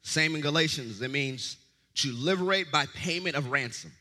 [0.01, 1.01] Same in Galatians.
[1.01, 1.55] It means
[1.95, 3.93] to liberate by payment of ransom.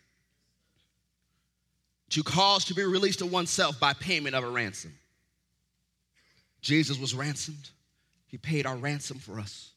[2.10, 4.92] To cause to be released to oneself by payment of a ransom.
[6.60, 7.70] Jesus was ransomed.
[8.26, 9.70] He paid our ransom for us.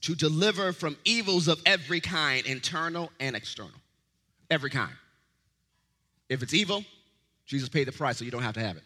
[0.00, 3.72] To deliver from evils of every kind, internal and external.
[4.50, 4.92] Every kind.
[6.28, 6.84] If it's evil,
[7.46, 8.82] Jesus paid the price so you don't have to have it.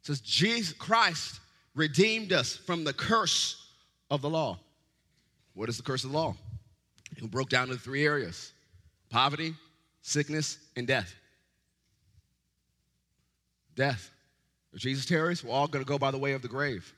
[0.00, 1.40] it says Jesus Christ
[1.74, 3.68] redeemed us from the curse
[4.10, 4.58] of the law.
[5.54, 6.34] What is the curse of the law?
[7.16, 8.52] It broke down into three areas
[9.10, 9.54] poverty,
[10.02, 11.14] sickness, and death.
[13.76, 14.10] Death.
[14.72, 16.92] If Jesus tarries, we're all going to go by the way of the grave.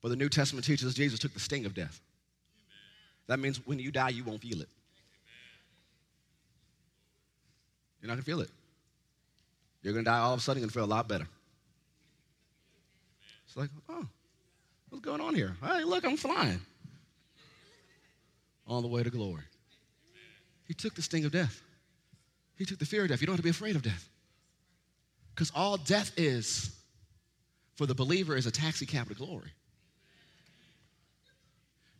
[0.00, 2.00] But the New Testament teaches Jesus took the sting of death.
[3.26, 4.68] That means when you die, you won't feel it.
[8.00, 8.50] You're not gonna feel it.
[9.82, 11.26] You're gonna die all of a sudden, you're gonna feel a lot better.
[13.46, 14.06] It's like, oh,
[14.90, 15.56] what's going on here?
[15.62, 16.60] Hey, look, I'm flying.
[18.66, 19.44] On the way to glory.
[20.66, 21.62] He took the sting of death.
[22.56, 23.20] He took the fear of death.
[23.20, 24.08] You don't have to be afraid of death.
[25.34, 26.76] Because all death is
[27.76, 29.52] for the believer is a taxi cab to glory.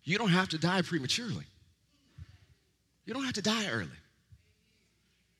[0.02, 1.44] You don't have to die prematurely.
[3.04, 3.88] You don't have to die early.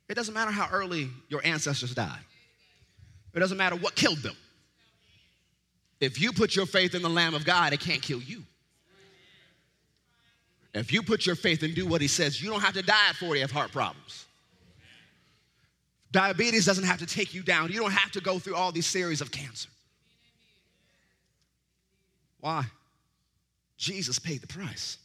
[0.09, 2.21] It doesn't matter how early your ancestors died,
[3.35, 4.37] it doesn't matter what killed them.
[6.01, 8.44] If you put your faith in the Lamb of God, it can't kill you.
[10.75, 13.09] If you put your faith and do what he says, you don't have to die
[13.09, 14.27] at 40 of heart problems.
[16.13, 17.71] Diabetes doesn't have to take you down.
[17.71, 19.69] You don't have to go through all these series of cancer.
[22.40, 22.65] Why?
[23.77, 24.98] Jesus paid the price.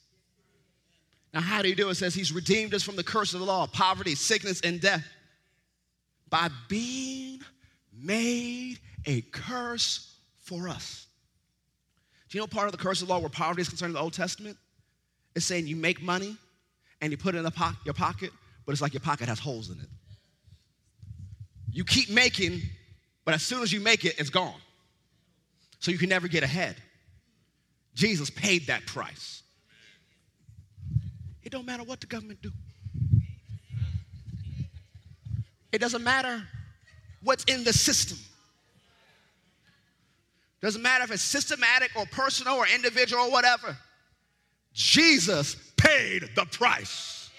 [1.33, 1.95] Now, how do you do it?
[1.95, 5.05] Says he's redeemed us from the curse of the law, poverty, sickness, and death
[6.29, 7.41] by being
[7.91, 11.07] made a curse for us.
[12.29, 13.93] Do you know part of the curse of the law where poverty is concerned in
[13.93, 14.57] the Old Testament?
[15.35, 16.37] It's saying you make money
[17.01, 18.31] and you put it in po- your pocket,
[18.65, 19.87] but it's like your pocket has holes in it.
[21.71, 22.61] You keep making,
[23.25, 24.59] but as soon as you make it, it's gone.
[25.79, 26.75] So you can never get ahead.
[27.93, 29.42] Jesus paid that price
[31.53, 32.51] don't matter what the government do.
[35.71, 36.41] It doesn't matter
[37.21, 38.17] what's in the system.
[40.61, 43.77] Doesn't matter if it's systematic or personal or individual or whatever.
[44.73, 47.29] Jesus paid the price.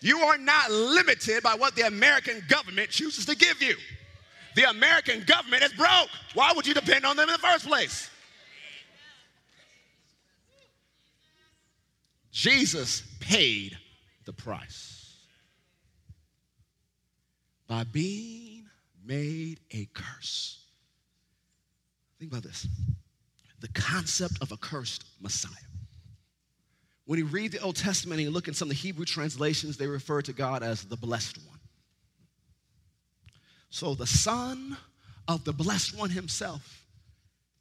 [0.00, 3.74] You are not limited by what the American government chooses to give you.
[4.54, 6.08] The American government is broke.
[6.34, 8.08] Why would you depend on them in the first place?
[12.32, 13.76] Jesus paid
[14.24, 15.16] the price
[17.68, 18.64] by being
[19.04, 20.64] made a curse.
[22.18, 22.66] Think about this
[23.60, 25.52] the concept of a cursed Messiah.
[27.04, 29.76] When you read the Old Testament and you look in some of the Hebrew translations,
[29.76, 31.60] they refer to God as the blessed one.
[33.70, 34.76] So the son
[35.28, 36.84] of the blessed one himself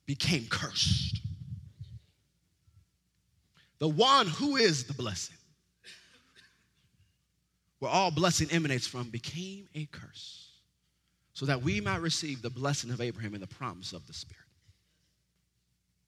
[0.06, 1.22] became cursed.
[3.82, 5.38] The one who is the blessing,
[7.80, 10.52] where all blessing emanates from, became a curse
[11.34, 14.46] so that we might receive the blessing of Abraham and the promise of the Spirit.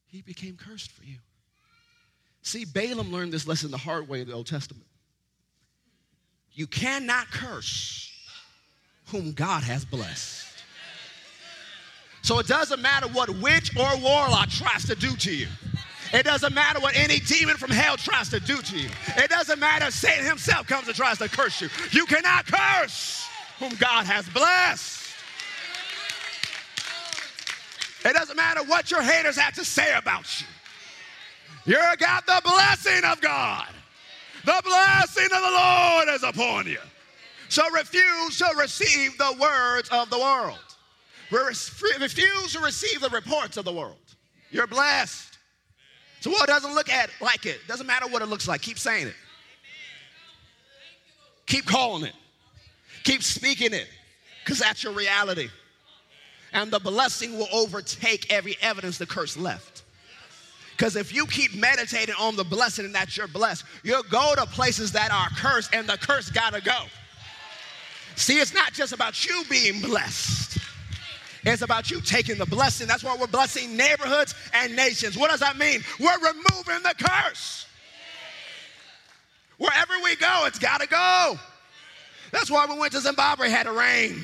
[0.06, 1.18] He became cursed for you.
[2.44, 4.86] See, Balaam learned this lesson the hard way in the Old Testament.
[6.52, 8.14] You cannot curse
[9.08, 10.46] whom God has blessed.
[12.22, 15.48] So it doesn't matter what witch or warlock tries to do to you.
[16.14, 18.90] It doesn't matter what any demon from hell tries to do to you.
[19.18, 21.70] It doesn't matter if Satan himself comes and tries to curse you.
[21.92, 25.10] You cannot curse whom God has blessed.
[28.06, 30.48] It doesn't matter what your haters have to say about you.
[31.66, 33.70] You got the blessing of God.
[34.46, 36.80] The blessing of the Lord is upon you.
[37.50, 40.60] So refuse to receive the words of the world.
[41.32, 43.98] Refuse to receive the reports of the world.
[44.52, 45.33] You're blessed.
[46.24, 47.60] So what doesn't look at like it.
[47.68, 48.62] Doesn't matter what it looks like.
[48.62, 49.16] Keep saying it.
[51.48, 52.14] Keep calling it.
[53.04, 53.90] Keep speaking it.
[54.42, 55.50] Because that's your reality.
[56.54, 59.84] And the blessing will overtake every evidence the curse left.
[60.72, 64.46] Because if you keep meditating on the blessing and that you're blessed, you'll go to
[64.46, 66.86] places that are cursed and the curse gotta go.
[68.16, 70.58] See, it's not just about you being blessed.
[71.46, 72.88] It's about you taking the blessing.
[72.88, 75.18] That's why we're blessing neighborhoods and nations.
[75.18, 75.82] What does that mean?
[76.00, 77.68] We're removing the curse.
[79.58, 81.38] Wherever we go, it's got to go.
[82.32, 84.22] That's why we went to Zimbabwe, had to rain.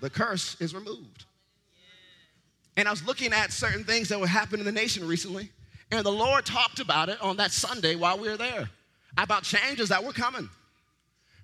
[0.00, 1.24] The curse is removed.
[2.76, 5.50] And I was looking at certain things that were happening in the nation recently,
[5.90, 8.68] and the Lord talked about it on that Sunday while we were there
[9.16, 10.50] about changes that were coming.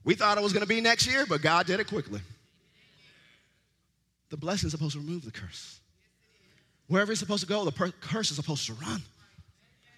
[0.05, 2.21] We thought it was going to be next year, but God did it quickly.
[4.31, 5.81] The blessing is supposed to remove the curse.
[6.87, 9.03] Wherever it's supposed to go, the per- curse is supposed to run.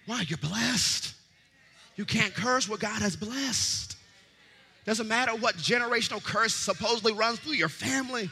[0.06, 0.24] Why?
[0.26, 1.14] You're blessed.
[1.96, 3.96] You can't curse what God has blessed.
[4.84, 8.28] Doesn't matter what generational curse supposedly runs through your family.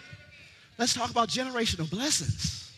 [0.79, 2.73] Let's talk about generational blessings.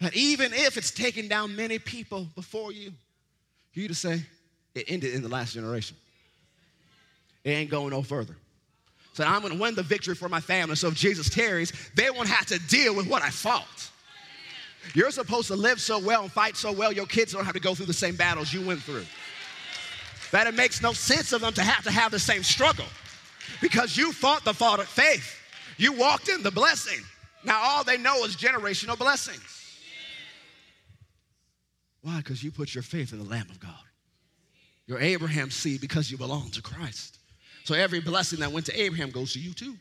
[0.00, 2.92] That even if it's taken down many people before you,
[3.72, 4.22] you to say,
[4.74, 5.96] it ended in the last generation.
[7.44, 8.36] It ain't going no further.
[9.18, 10.76] So I'm going to win the victory for my family.
[10.76, 13.90] So if Jesus tarries, they won't have to deal with what I fought.
[14.94, 17.60] You're supposed to live so well and fight so well, your kids don't have to
[17.60, 19.04] go through the same battles you went through.
[20.30, 22.84] That it makes no sense of them to have to have the same struggle
[23.60, 25.34] because you fought the fight of faith.
[25.78, 27.04] You walked in the blessing.
[27.42, 29.80] Now all they know is generational blessings.
[32.02, 32.18] Why?
[32.18, 33.74] Because you put your faith in the Lamb of God.
[34.86, 37.17] You're Abraham's seed because you belong to Christ.
[37.68, 39.76] So every blessing that went to Abraham goes to you too.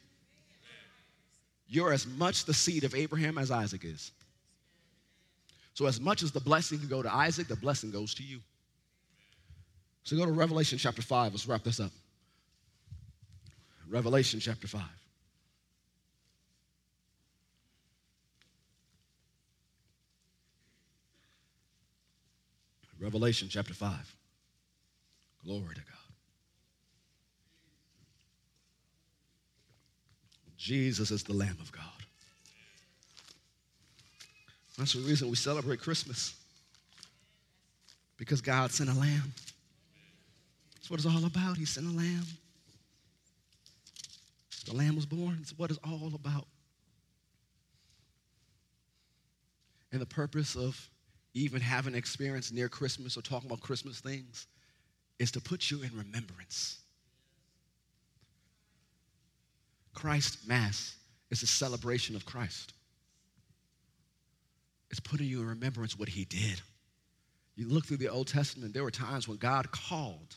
[1.70, 4.12] You're as much the seed of Abraham as Isaac is.
[5.74, 8.42] So, as much as the blessing can go to Isaac, the blessing goes to you.
[10.04, 11.32] So, go to Revelation chapter 5.
[11.32, 11.92] Let's wrap this up.
[13.90, 14.82] Revelation chapter 5.
[23.00, 24.16] Revelation chapter 5.
[25.46, 26.07] Glory to God.
[30.68, 31.82] Jesus is the Lamb of God.
[34.78, 36.36] That's the reason we celebrate Christmas.
[38.18, 39.32] Because God sent a lamb.
[40.76, 41.56] That's what it's all about.
[41.56, 42.26] He sent a lamb.
[44.66, 45.38] The lamb was born.
[45.40, 46.48] It's what it's all about.
[49.94, 50.90] And the purpose of
[51.34, 54.48] even having an experience near Christmas or talking about Christmas things
[55.18, 56.80] is to put you in remembrance.
[59.98, 60.96] Christ Mass
[61.32, 62.74] is a celebration of Christ.
[64.92, 66.62] It's putting you in remembrance what he did.
[67.56, 70.36] You look through the Old Testament, there were times when God called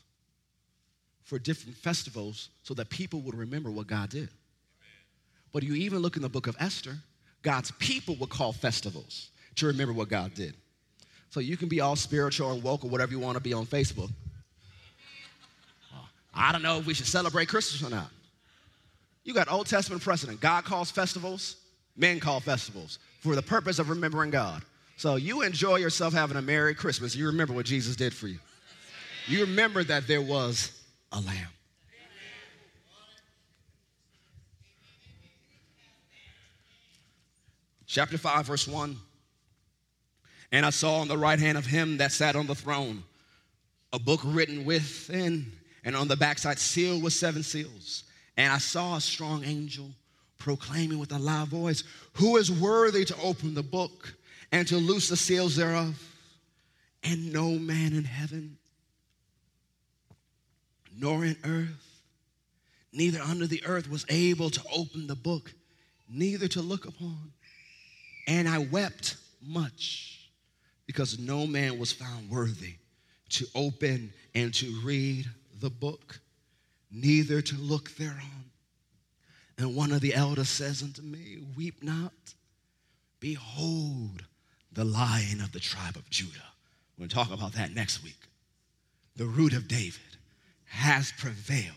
[1.24, 4.30] for different festivals so that people would remember what God did.
[5.52, 6.96] But you even look in the book of Esther,
[7.42, 10.54] God's people would call festivals to remember what God did.
[11.28, 13.66] So you can be all spiritual and woke or whatever you want to be on
[13.66, 14.10] Facebook.
[16.32, 18.10] I don't know if we should celebrate Christmas or not.
[19.24, 20.40] You got Old Testament precedent.
[20.40, 21.56] God calls festivals,
[21.96, 24.62] men call festivals for the purpose of remembering God.
[24.96, 27.14] So you enjoy yourself having a Merry Christmas.
[27.14, 28.38] You remember what Jesus did for you.
[29.26, 30.72] You remember that there was
[31.12, 31.48] a lamb.
[37.86, 38.96] Chapter 5, verse 1.
[40.52, 43.02] And I saw on the right hand of him that sat on the throne
[43.92, 45.50] a book written within
[45.84, 48.04] and on the backside sealed with seven seals.
[48.40, 49.90] And I saw a strong angel
[50.38, 51.84] proclaiming with a loud voice,
[52.14, 54.14] Who is worthy to open the book
[54.50, 56.02] and to loose the seals thereof?
[57.02, 58.56] And no man in heaven,
[60.96, 62.00] nor in earth,
[62.94, 65.52] neither under the earth was able to open the book,
[66.08, 67.32] neither to look upon.
[68.26, 69.16] And I wept
[69.46, 70.30] much
[70.86, 72.76] because no man was found worthy
[73.32, 75.26] to open and to read
[75.60, 76.20] the book,
[76.90, 78.50] neither to look thereon.
[79.58, 82.12] And one of the elders says unto me, Weep not.
[83.20, 84.24] Behold,
[84.72, 86.32] the lion of the tribe of Judah.
[86.96, 88.16] We're going to talk about that next week.
[89.16, 90.00] The root of David
[90.64, 91.74] has prevailed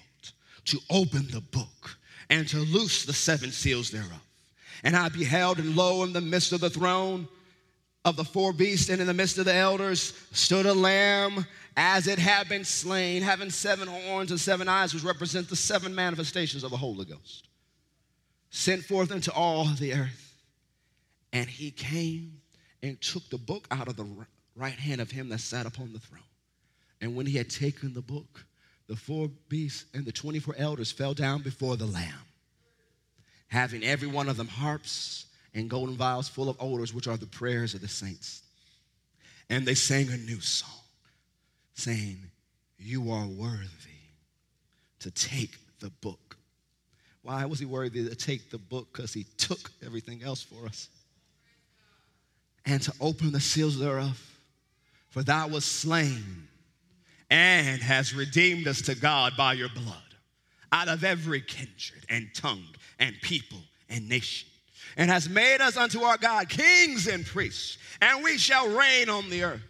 [0.65, 1.97] to open the book
[2.29, 4.21] and to loose the seven seals thereof.
[4.83, 7.27] And I beheld, and lo, in the midst of the throne
[8.05, 11.45] of the four beasts and in the midst of the elders stood a lamb
[11.77, 15.95] as it had been slain, having seven horns and seven eyes, which represent the seven
[15.95, 17.47] manifestations of the Holy Ghost,
[18.49, 20.35] sent forth into all the earth.
[21.31, 22.41] And he came
[22.83, 24.05] and took the book out of the
[24.55, 26.21] right hand of him that sat upon the throne.
[27.01, 28.45] And when he had taken the book,
[28.87, 32.13] the four beasts and the 24 elders fell down before the Lamb,
[33.47, 37.27] having every one of them harps and golden vials full of odors, which are the
[37.27, 38.43] prayers of the saints.
[39.49, 40.69] And they sang a new song
[41.73, 42.17] saying,
[42.77, 43.67] You are worthy
[44.99, 46.37] to take the book.
[47.21, 48.87] Why was he worthy to take the book?
[48.91, 50.89] Because he took everything else for us.
[52.65, 54.21] And to open the seals thereof.
[55.09, 56.47] For thou was slain
[57.29, 59.97] and has redeemed us to God by your blood
[60.71, 62.65] out of every kindred and tongue
[62.99, 64.49] and people and nation,
[64.97, 69.29] and has made us unto our God kings and priests, and we shall reign on
[69.29, 69.61] the earth.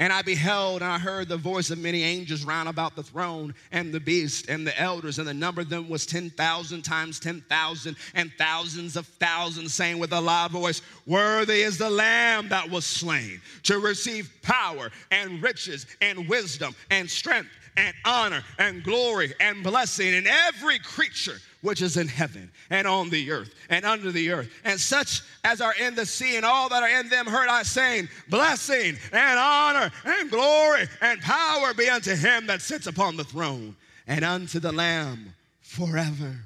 [0.00, 3.52] And I beheld and I heard the voice of many angels round about the throne
[3.72, 7.96] and the beast and the elders, and the number of them was 10,000 times 10,000
[8.14, 12.84] and thousands of thousands, saying with a loud voice, Worthy is the Lamb that was
[12.84, 19.64] slain to receive power and riches and wisdom and strength and honor and glory and
[19.64, 20.14] blessing.
[20.14, 24.50] And every creature which is in heaven and on the earth and under the earth,
[24.64, 27.62] and such as are in the sea and all that are in them heard I
[27.62, 33.24] saying, Blessing and honor and glory and power be unto him that sits upon the
[33.24, 36.36] throne and unto the Lamb forever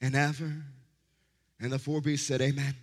[0.00, 0.52] and ever.
[1.60, 2.74] And the four beasts said, Amen.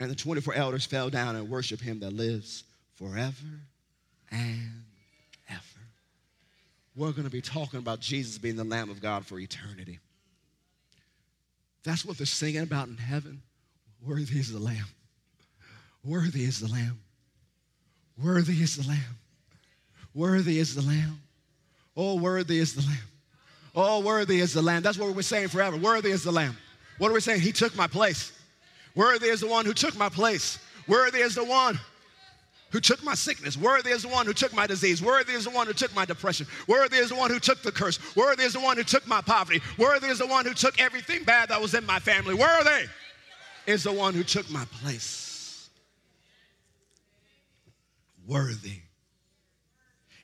[0.00, 2.64] And the 24 elders fell down and worshiped him that lives
[2.94, 3.32] forever
[4.30, 4.84] and
[5.48, 5.60] ever.
[6.96, 9.98] We're going to be talking about Jesus being the Lamb of God for eternity.
[11.84, 13.42] That's what they're singing about in heaven.
[14.04, 14.86] Worthy is the Lamb.
[16.04, 16.98] Worthy is the Lamb.
[18.22, 19.18] Worthy is the Lamb.
[20.14, 21.20] Worthy is the Lamb.
[21.96, 23.08] Oh, worthy is the Lamb.
[23.74, 24.82] Oh, worthy is the Lamb.
[24.82, 25.76] That's what we're saying forever.
[25.76, 26.56] Worthy is the Lamb.
[26.98, 27.40] What are we saying?
[27.40, 28.32] He took my place.
[28.94, 30.58] Worthy is the one who took my place.
[30.86, 31.78] Worthy is the one
[32.74, 33.56] who took my sickness.
[33.56, 35.00] Worthy is the one who took my disease.
[35.00, 36.44] Worthy is the one who took my depression.
[36.66, 38.00] Worthy is the one who took the curse.
[38.16, 39.62] Worthy is the one who took my poverty.
[39.78, 42.34] Worthy is the one who took everything bad that was in my family.
[42.34, 42.88] Worthy
[43.68, 45.70] is the one who took my place.
[48.26, 48.80] Worthy.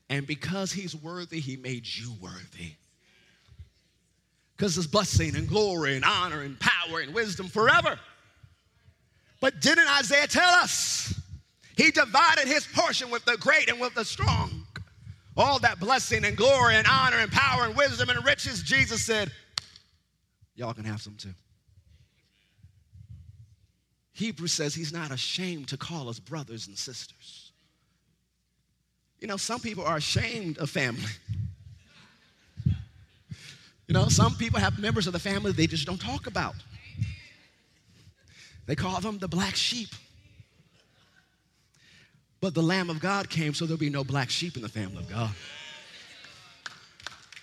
[0.08, 2.72] And because he's worthy, he made you worthy.
[4.56, 7.96] Because there's blessing and glory and honor and power and wisdom forever.
[9.40, 11.19] But didn't Isaiah tell us?
[11.80, 14.66] He divided his portion with the great and with the strong.
[15.34, 19.32] All that blessing and glory and honor and power and wisdom and riches, Jesus said,
[20.54, 21.32] Y'all can have some too.
[24.12, 27.50] Hebrews says he's not ashamed to call us brothers and sisters.
[29.18, 31.00] You know, some people are ashamed of family.
[32.66, 36.56] You know, some people have members of the family they just don't talk about.
[38.66, 39.88] They call them the black sheep.
[42.40, 44.98] But the Lamb of God came so there'll be no black sheep in the family
[44.98, 45.30] of God.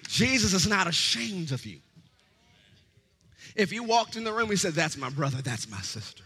[0.07, 1.79] Jesus is not ashamed of you.
[3.55, 6.23] If you walked in the room, he said, That's my brother, that's my sister.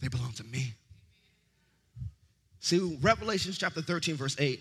[0.00, 0.74] They belong to me.
[2.60, 4.60] See, Revelation chapter 13, verse 8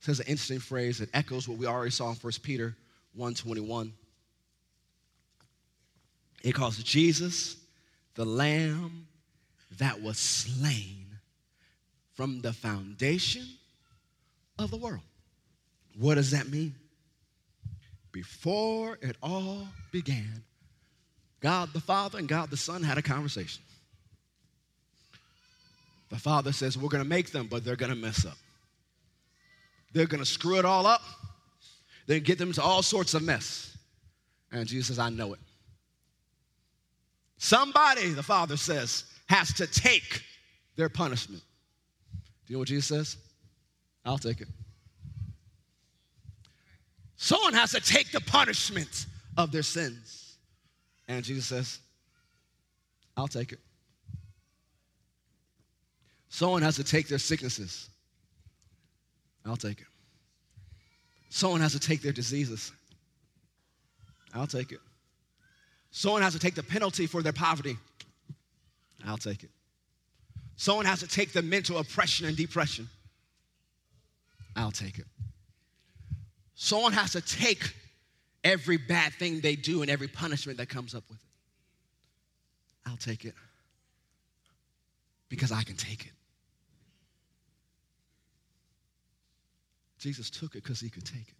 [0.00, 2.76] says an interesting phrase that echoes what we already saw in 1 Peter
[3.16, 3.92] 1:21.
[6.42, 7.56] It calls Jesus
[8.14, 9.06] the Lamb
[9.78, 11.06] that was slain
[12.14, 13.46] from the foundation
[14.58, 15.02] of the world.
[15.98, 16.74] What does that mean?
[18.12, 20.44] Before it all began,
[21.40, 23.62] God the Father and God the Son had a conversation.
[26.10, 28.38] The Father says, We're gonna make them, but they're gonna mess up.
[29.92, 31.02] They're gonna screw it all up.
[32.06, 33.76] They get them into all sorts of mess.
[34.52, 35.40] And Jesus says, I know it.
[37.38, 39.04] Somebody, the Father says,
[39.34, 40.22] has to take
[40.76, 41.42] their punishment.
[42.12, 43.16] Do you know what Jesus says?
[44.04, 44.48] I'll take it.
[47.16, 49.06] Someone has to take the punishment
[49.36, 50.36] of their sins.
[51.08, 51.80] And Jesus says,
[53.16, 53.58] I'll take it.
[56.28, 57.88] Someone has to take their sicknesses.
[59.44, 59.86] I'll take it.
[61.28, 62.72] Someone has to take their diseases.
[64.32, 64.80] I'll take it.
[65.90, 67.76] Someone has to take the penalty for their poverty.
[69.04, 69.50] I'll take it.
[70.56, 72.88] Someone has to take the mental oppression and depression.
[74.56, 75.06] I'll take it.
[76.54, 77.74] Someone has to take
[78.44, 82.88] every bad thing they do and every punishment that comes up with it.
[82.88, 83.34] I'll take it
[85.28, 86.12] because I can take it.
[89.98, 91.34] Jesus took it because he could take it.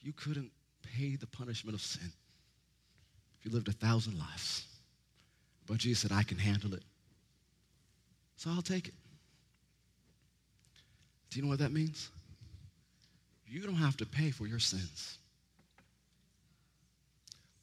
[0.00, 0.52] You couldn't
[0.96, 2.12] pay the punishment of sin
[3.38, 4.64] if you lived a thousand lives.
[5.68, 6.82] But Jesus said, I can handle it.
[8.36, 8.94] So I'll take it.
[11.30, 12.08] Do you know what that means?
[13.46, 15.18] You don't have to pay for your sins.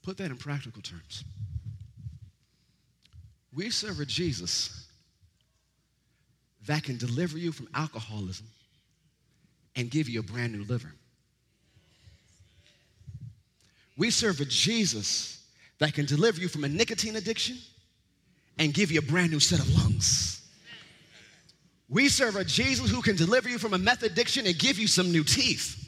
[0.03, 1.23] Put that in practical terms.
[3.53, 4.87] We serve a Jesus
[6.67, 8.45] that can deliver you from alcoholism
[9.75, 10.91] and give you a brand new liver.
[13.97, 15.43] We serve a Jesus
[15.79, 17.57] that can deliver you from a nicotine addiction
[18.57, 20.41] and give you a brand new set of lungs.
[21.89, 24.87] We serve a Jesus who can deliver you from a meth addiction and give you
[24.87, 25.81] some new teeth.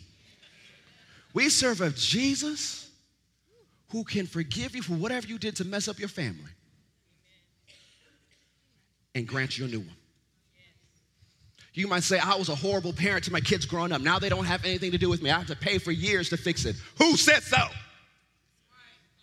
[1.33, 2.89] We serve a Jesus
[3.89, 6.51] who can forgive you for whatever you did to mess up your family
[9.15, 9.95] and grant you a new one.
[11.73, 14.01] You might say, I was a horrible parent to my kids growing up.
[14.01, 15.29] Now they don't have anything to do with me.
[15.29, 16.75] I have to pay for years to fix it.
[16.97, 17.67] Who said so?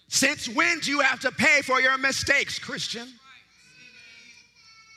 [0.07, 3.09] Since when do you have to pay for your mistakes, Christian?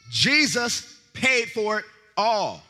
[0.10, 1.86] Jesus paid for it
[2.16, 2.62] all.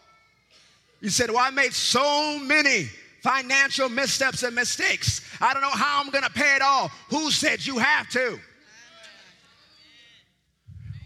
[1.02, 2.90] You said, Well, I made so many
[3.22, 5.22] financial missteps and mistakes.
[5.42, 6.90] I don't know how I'm gonna pay it all.
[7.10, 8.40] Who said you have to?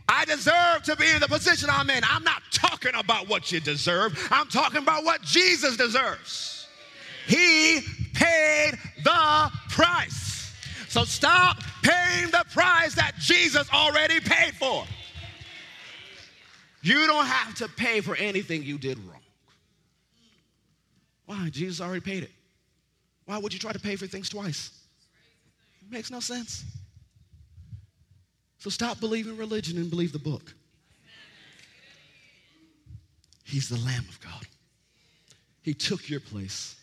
[0.08, 2.04] I deserve to be in the position I'm in.
[2.04, 6.68] I'm not talking about what you deserve, I'm talking about what Jesus deserves.
[7.28, 7.82] He
[8.14, 8.74] paid
[9.04, 10.54] the price.
[10.90, 14.84] So stop paying the price that Jesus already paid for.
[16.82, 19.22] You don't have to pay for anything you did wrong.
[21.26, 21.50] Why?
[21.50, 22.32] Jesus already paid it.
[23.26, 24.72] Why would you try to pay for things twice?
[25.82, 26.66] It makes no sense.
[28.58, 30.54] So stop believing religion and believe the book.
[33.44, 34.48] He's the Lamb of God.
[35.62, 36.76] He took your place,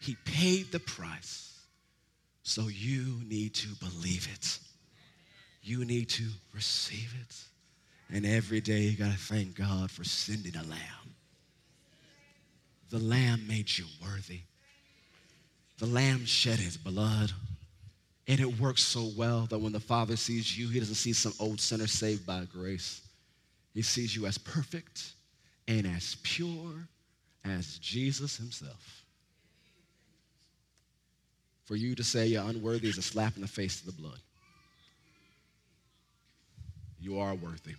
[0.00, 1.48] He paid the price.
[2.42, 4.58] So you need to believe it.
[5.62, 7.36] You need to receive it.
[8.12, 11.14] And every day you got to thank God for sending a lamb.
[12.90, 14.40] The lamb made you worthy.
[15.78, 17.32] The lamb shed his blood.
[18.28, 21.32] And it works so well that when the Father sees you, he doesn't see some
[21.40, 23.00] old sinner saved by grace.
[23.72, 25.12] He sees you as perfect
[25.66, 26.86] and as pure
[27.46, 29.04] as Jesus himself.
[31.64, 34.20] For you to say you're unworthy is a slap in the face to the blood.
[37.00, 37.74] You are worthy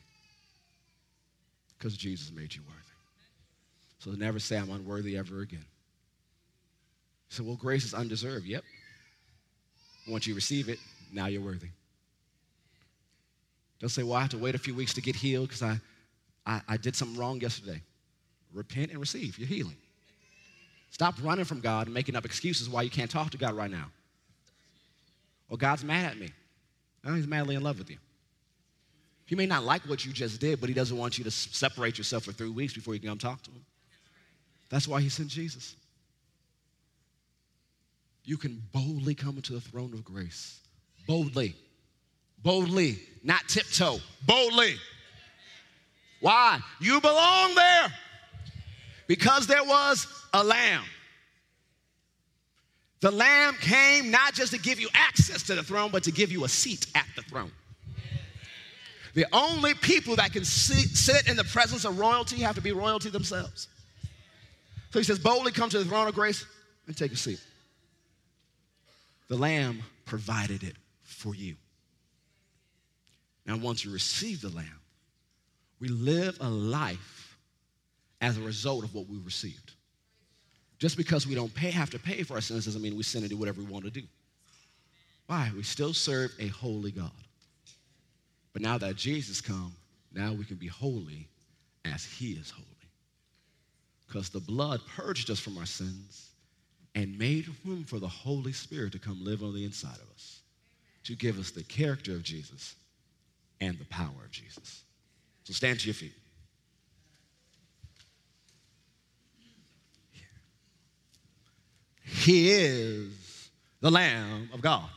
[1.84, 2.80] because Jesus made you worthy.
[4.00, 5.66] So never say, I'm unworthy ever again.
[7.28, 8.46] So, well, grace is undeserved.
[8.46, 8.64] Yep.
[10.08, 10.80] Once you receive it,
[11.12, 11.68] now you're worthy.
[13.82, 15.78] Don't say, well, I have to wait a few weeks to get healed because I,
[16.46, 17.82] I, I did something wrong yesterday.
[18.54, 19.76] Repent and receive your healing.
[20.90, 23.72] Stop running from God and making up excuses why you can't talk to God right
[23.72, 23.88] now.
[25.50, 26.30] Well, God's mad at me.
[27.04, 27.98] Oh, he's madly in love with you.
[29.26, 31.98] He may not like what you just did, but he doesn't want you to separate
[31.98, 33.66] yourself for three weeks before you can come talk to him.
[34.70, 35.76] That's why he sent Jesus.
[38.26, 40.60] You can boldly come into the throne of grace.
[41.08, 41.56] Boldly.
[42.42, 44.00] Boldly, not tiptoe.
[44.26, 44.76] Boldly.
[46.20, 46.60] Why?
[46.80, 47.94] You belong there.
[49.08, 50.84] Because there was a lamb.
[53.02, 56.32] The lamb came not just to give you access to the throne, but to give
[56.32, 57.52] you a seat at the throne.
[59.14, 63.10] The only people that can sit in the presence of royalty have to be royalty
[63.10, 63.68] themselves.
[64.92, 66.46] So he says, boldly come to the throne of grace
[66.88, 67.42] and take a seat.
[69.28, 71.56] The Lamb provided it for you.
[73.46, 74.80] Now, once you receive the Lamb,
[75.80, 77.38] we live a life
[78.22, 79.74] as a result of what we received.
[80.80, 83.22] Just because we don't pay, have to pay for our sins doesn't mean we sin
[83.22, 84.04] and do whatever we want to do.
[85.28, 85.52] Why?
[85.56, 87.12] We still serve a holy God.
[88.54, 89.74] But now that Jesus come,
[90.14, 91.28] now we can be holy
[91.86, 92.68] as he is holy.
[94.08, 96.30] Because the blood purged us from our sins
[96.94, 100.42] and made room for the Holy Spirit to come live on the inside of us,
[101.06, 102.76] to give us the character of Jesus
[103.60, 104.84] and the power of Jesus.
[105.44, 106.14] So stand to your feet.
[112.04, 113.50] He is
[113.82, 114.90] the Lamb of God.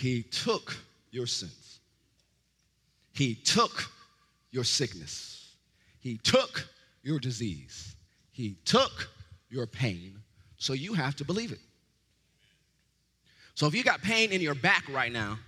[0.00, 0.78] He took
[1.10, 1.80] your sins.
[3.12, 3.84] He took
[4.50, 5.52] your sickness.
[5.98, 6.66] He took
[7.02, 7.94] your disease.
[8.32, 9.10] He took
[9.50, 10.16] your pain.
[10.56, 11.58] So you have to believe it.
[13.54, 15.38] So if you got pain in your back right now,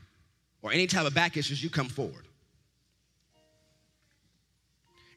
[0.61, 2.27] or any type of back issues, you come forward.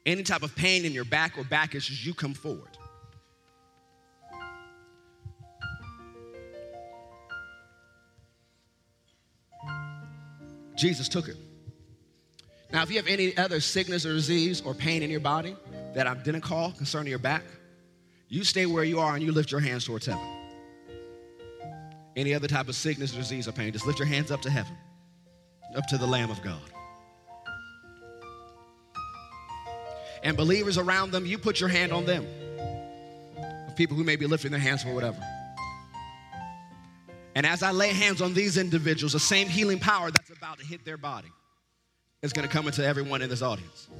[0.06, 2.70] Any type of pain in your back or back issues, you come forward.
[10.76, 11.36] Jesus took it.
[12.72, 15.56] Now, if you have any other sickness or disease or pain in your body
[15.94, 17.42] that I didn't call concerning your back,
[18.28, 20.26] you stay where you are and you lift your hands towards heaven.
[22.16, 24.50] Any other type of sickness, or disease, or pain, just lift your hands up to
[24.50, 24.76] heaven,
[25.76, 26.60] up to the Lamb of God.
[30.22, 32.26] And believers around them, you put your hand on them.
[33.76, 35.18] People who may be lifting their hands for whatever.
[37.36, 40.64] And as I lay hands on these individuals, the same healing power that's about to
[40.64, 41.28] hit their body
[42.22, 43.90] is going to come into everyone in this audience,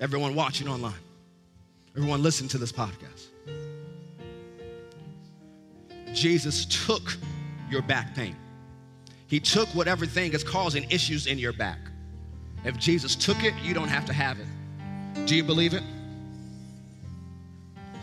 [0.00, 0.92] everyone watching online,
[1.96, 3.28] everyone listening to this podcast.
[6.12, 7.16] Jesus took
[7.70, 8.34] your back pain.
[9.28, 11.78] He took whatever thing is causing issues in your back.
[12.64, 15.26] If Jesus took it, you don't have to have it.
[15.28, 15.84] Do you believe it?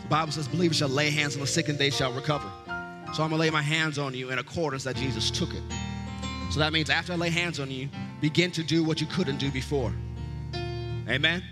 [0.00, 2.50] The Bible says, believers shall lay hands on the sick and they shall recover.
[3.14, 5.62] So I'm gonna lay my hands on you in accordance that Jesus took it.
[6.50, 7.88] So that means after I lay hands on you,
[8.20, 9.92] begin to do what you couldn't do before.
[11.08, 11.42] Amen.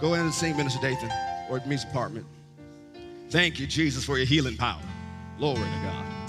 [0.00, 1.10] Go ahead and sing, Minister Dathan,
[1.48, 2.26] or music department.
[3.30, 4.82] Thank you, Jesus, for your healing power.
[5.38, 6.21] Glory to God.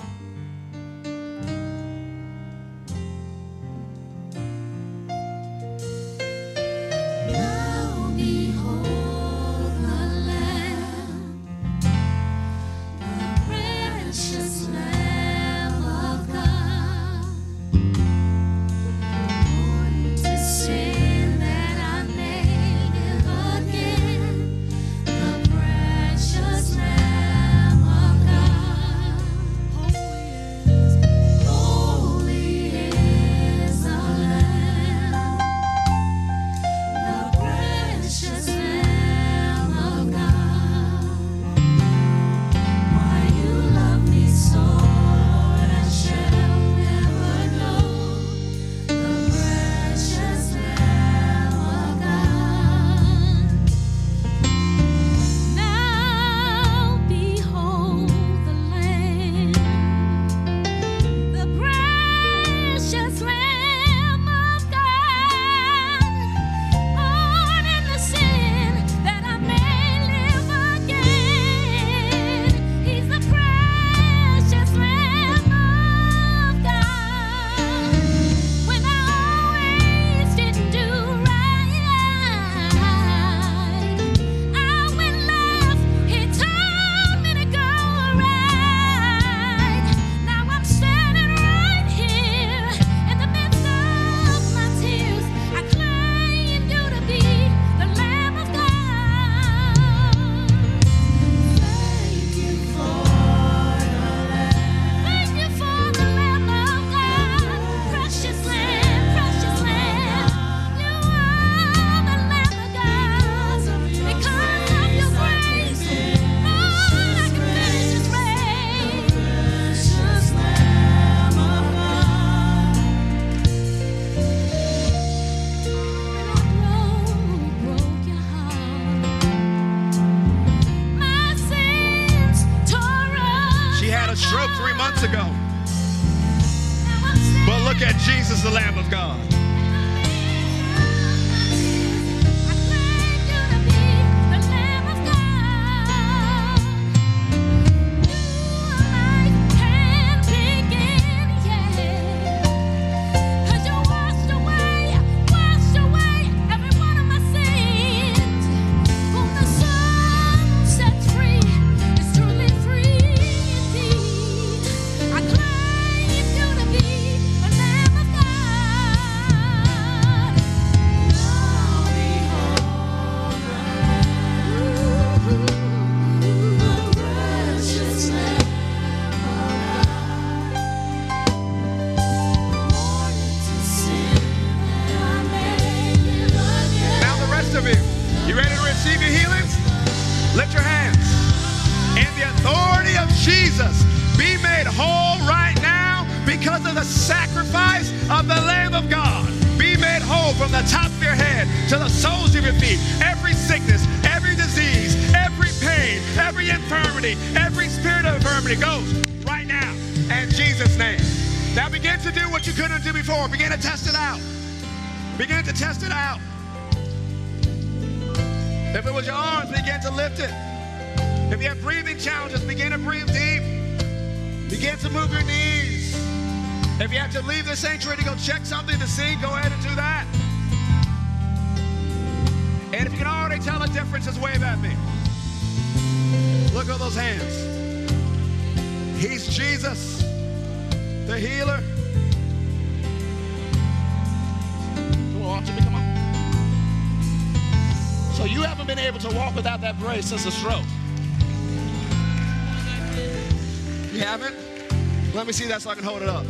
[255.54, 256.26] That so I can hold it up.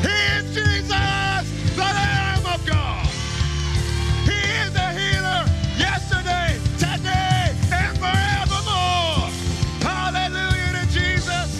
[0.00, 1.44] He is Jesus,
[1.76, 3.06] the Lamb of God.
[4.24, 5.44] He is healer
[5.76, 9.28] yesterday, today, and forevermore.
[9.84, 11.50] Hallelujah to Jesus.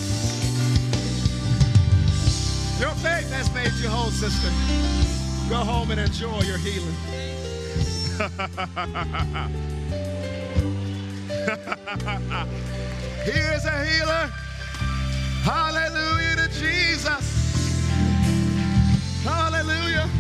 [2.80, 4.48] Your faith has made you whole, sister.
[5.50, 6.96] Go home and enjoy your healing.
[13.24, 14.32] he is a healer.
[15.44, 17.36] Hallelujah to Jesus.
[19.22, 20.10] Hallelujah.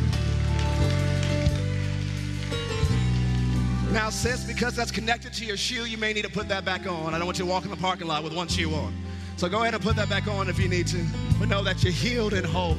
[3.90, 6.86] Now, sis, because that's connected to your shoe, you may need to put that back
[6.86, 7.12] on.
[7.12, 8.94] I don't want you to walk in the parking lot with one shoe on.
[9.36, 11.04] So go ahead and put that back on if you need to.
[11.40, 12.76] But know that you're healed and whole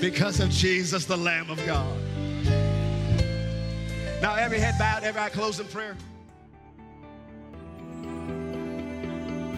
[0.00, 1.98] because of Jesus, the Lamb of God.
[4.22, 5.96] Now, every head bowed, every eye closed in prayer.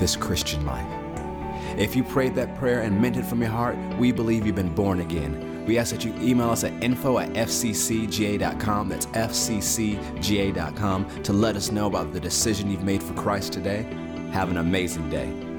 [0.00, 0.86] this Christian life.
[1.78, 4.74] If you prayed that prayer and meant it from your heart, we believe you've been
[4.74, 5.64] born again.
[5.66, 9.62] We ask that you email us at info at fccga.com, that's fccga.com,
[11.22, 13.82] to let us know about the decision you've made for Christ today.
[14.32, 15.49] Have an amazing day.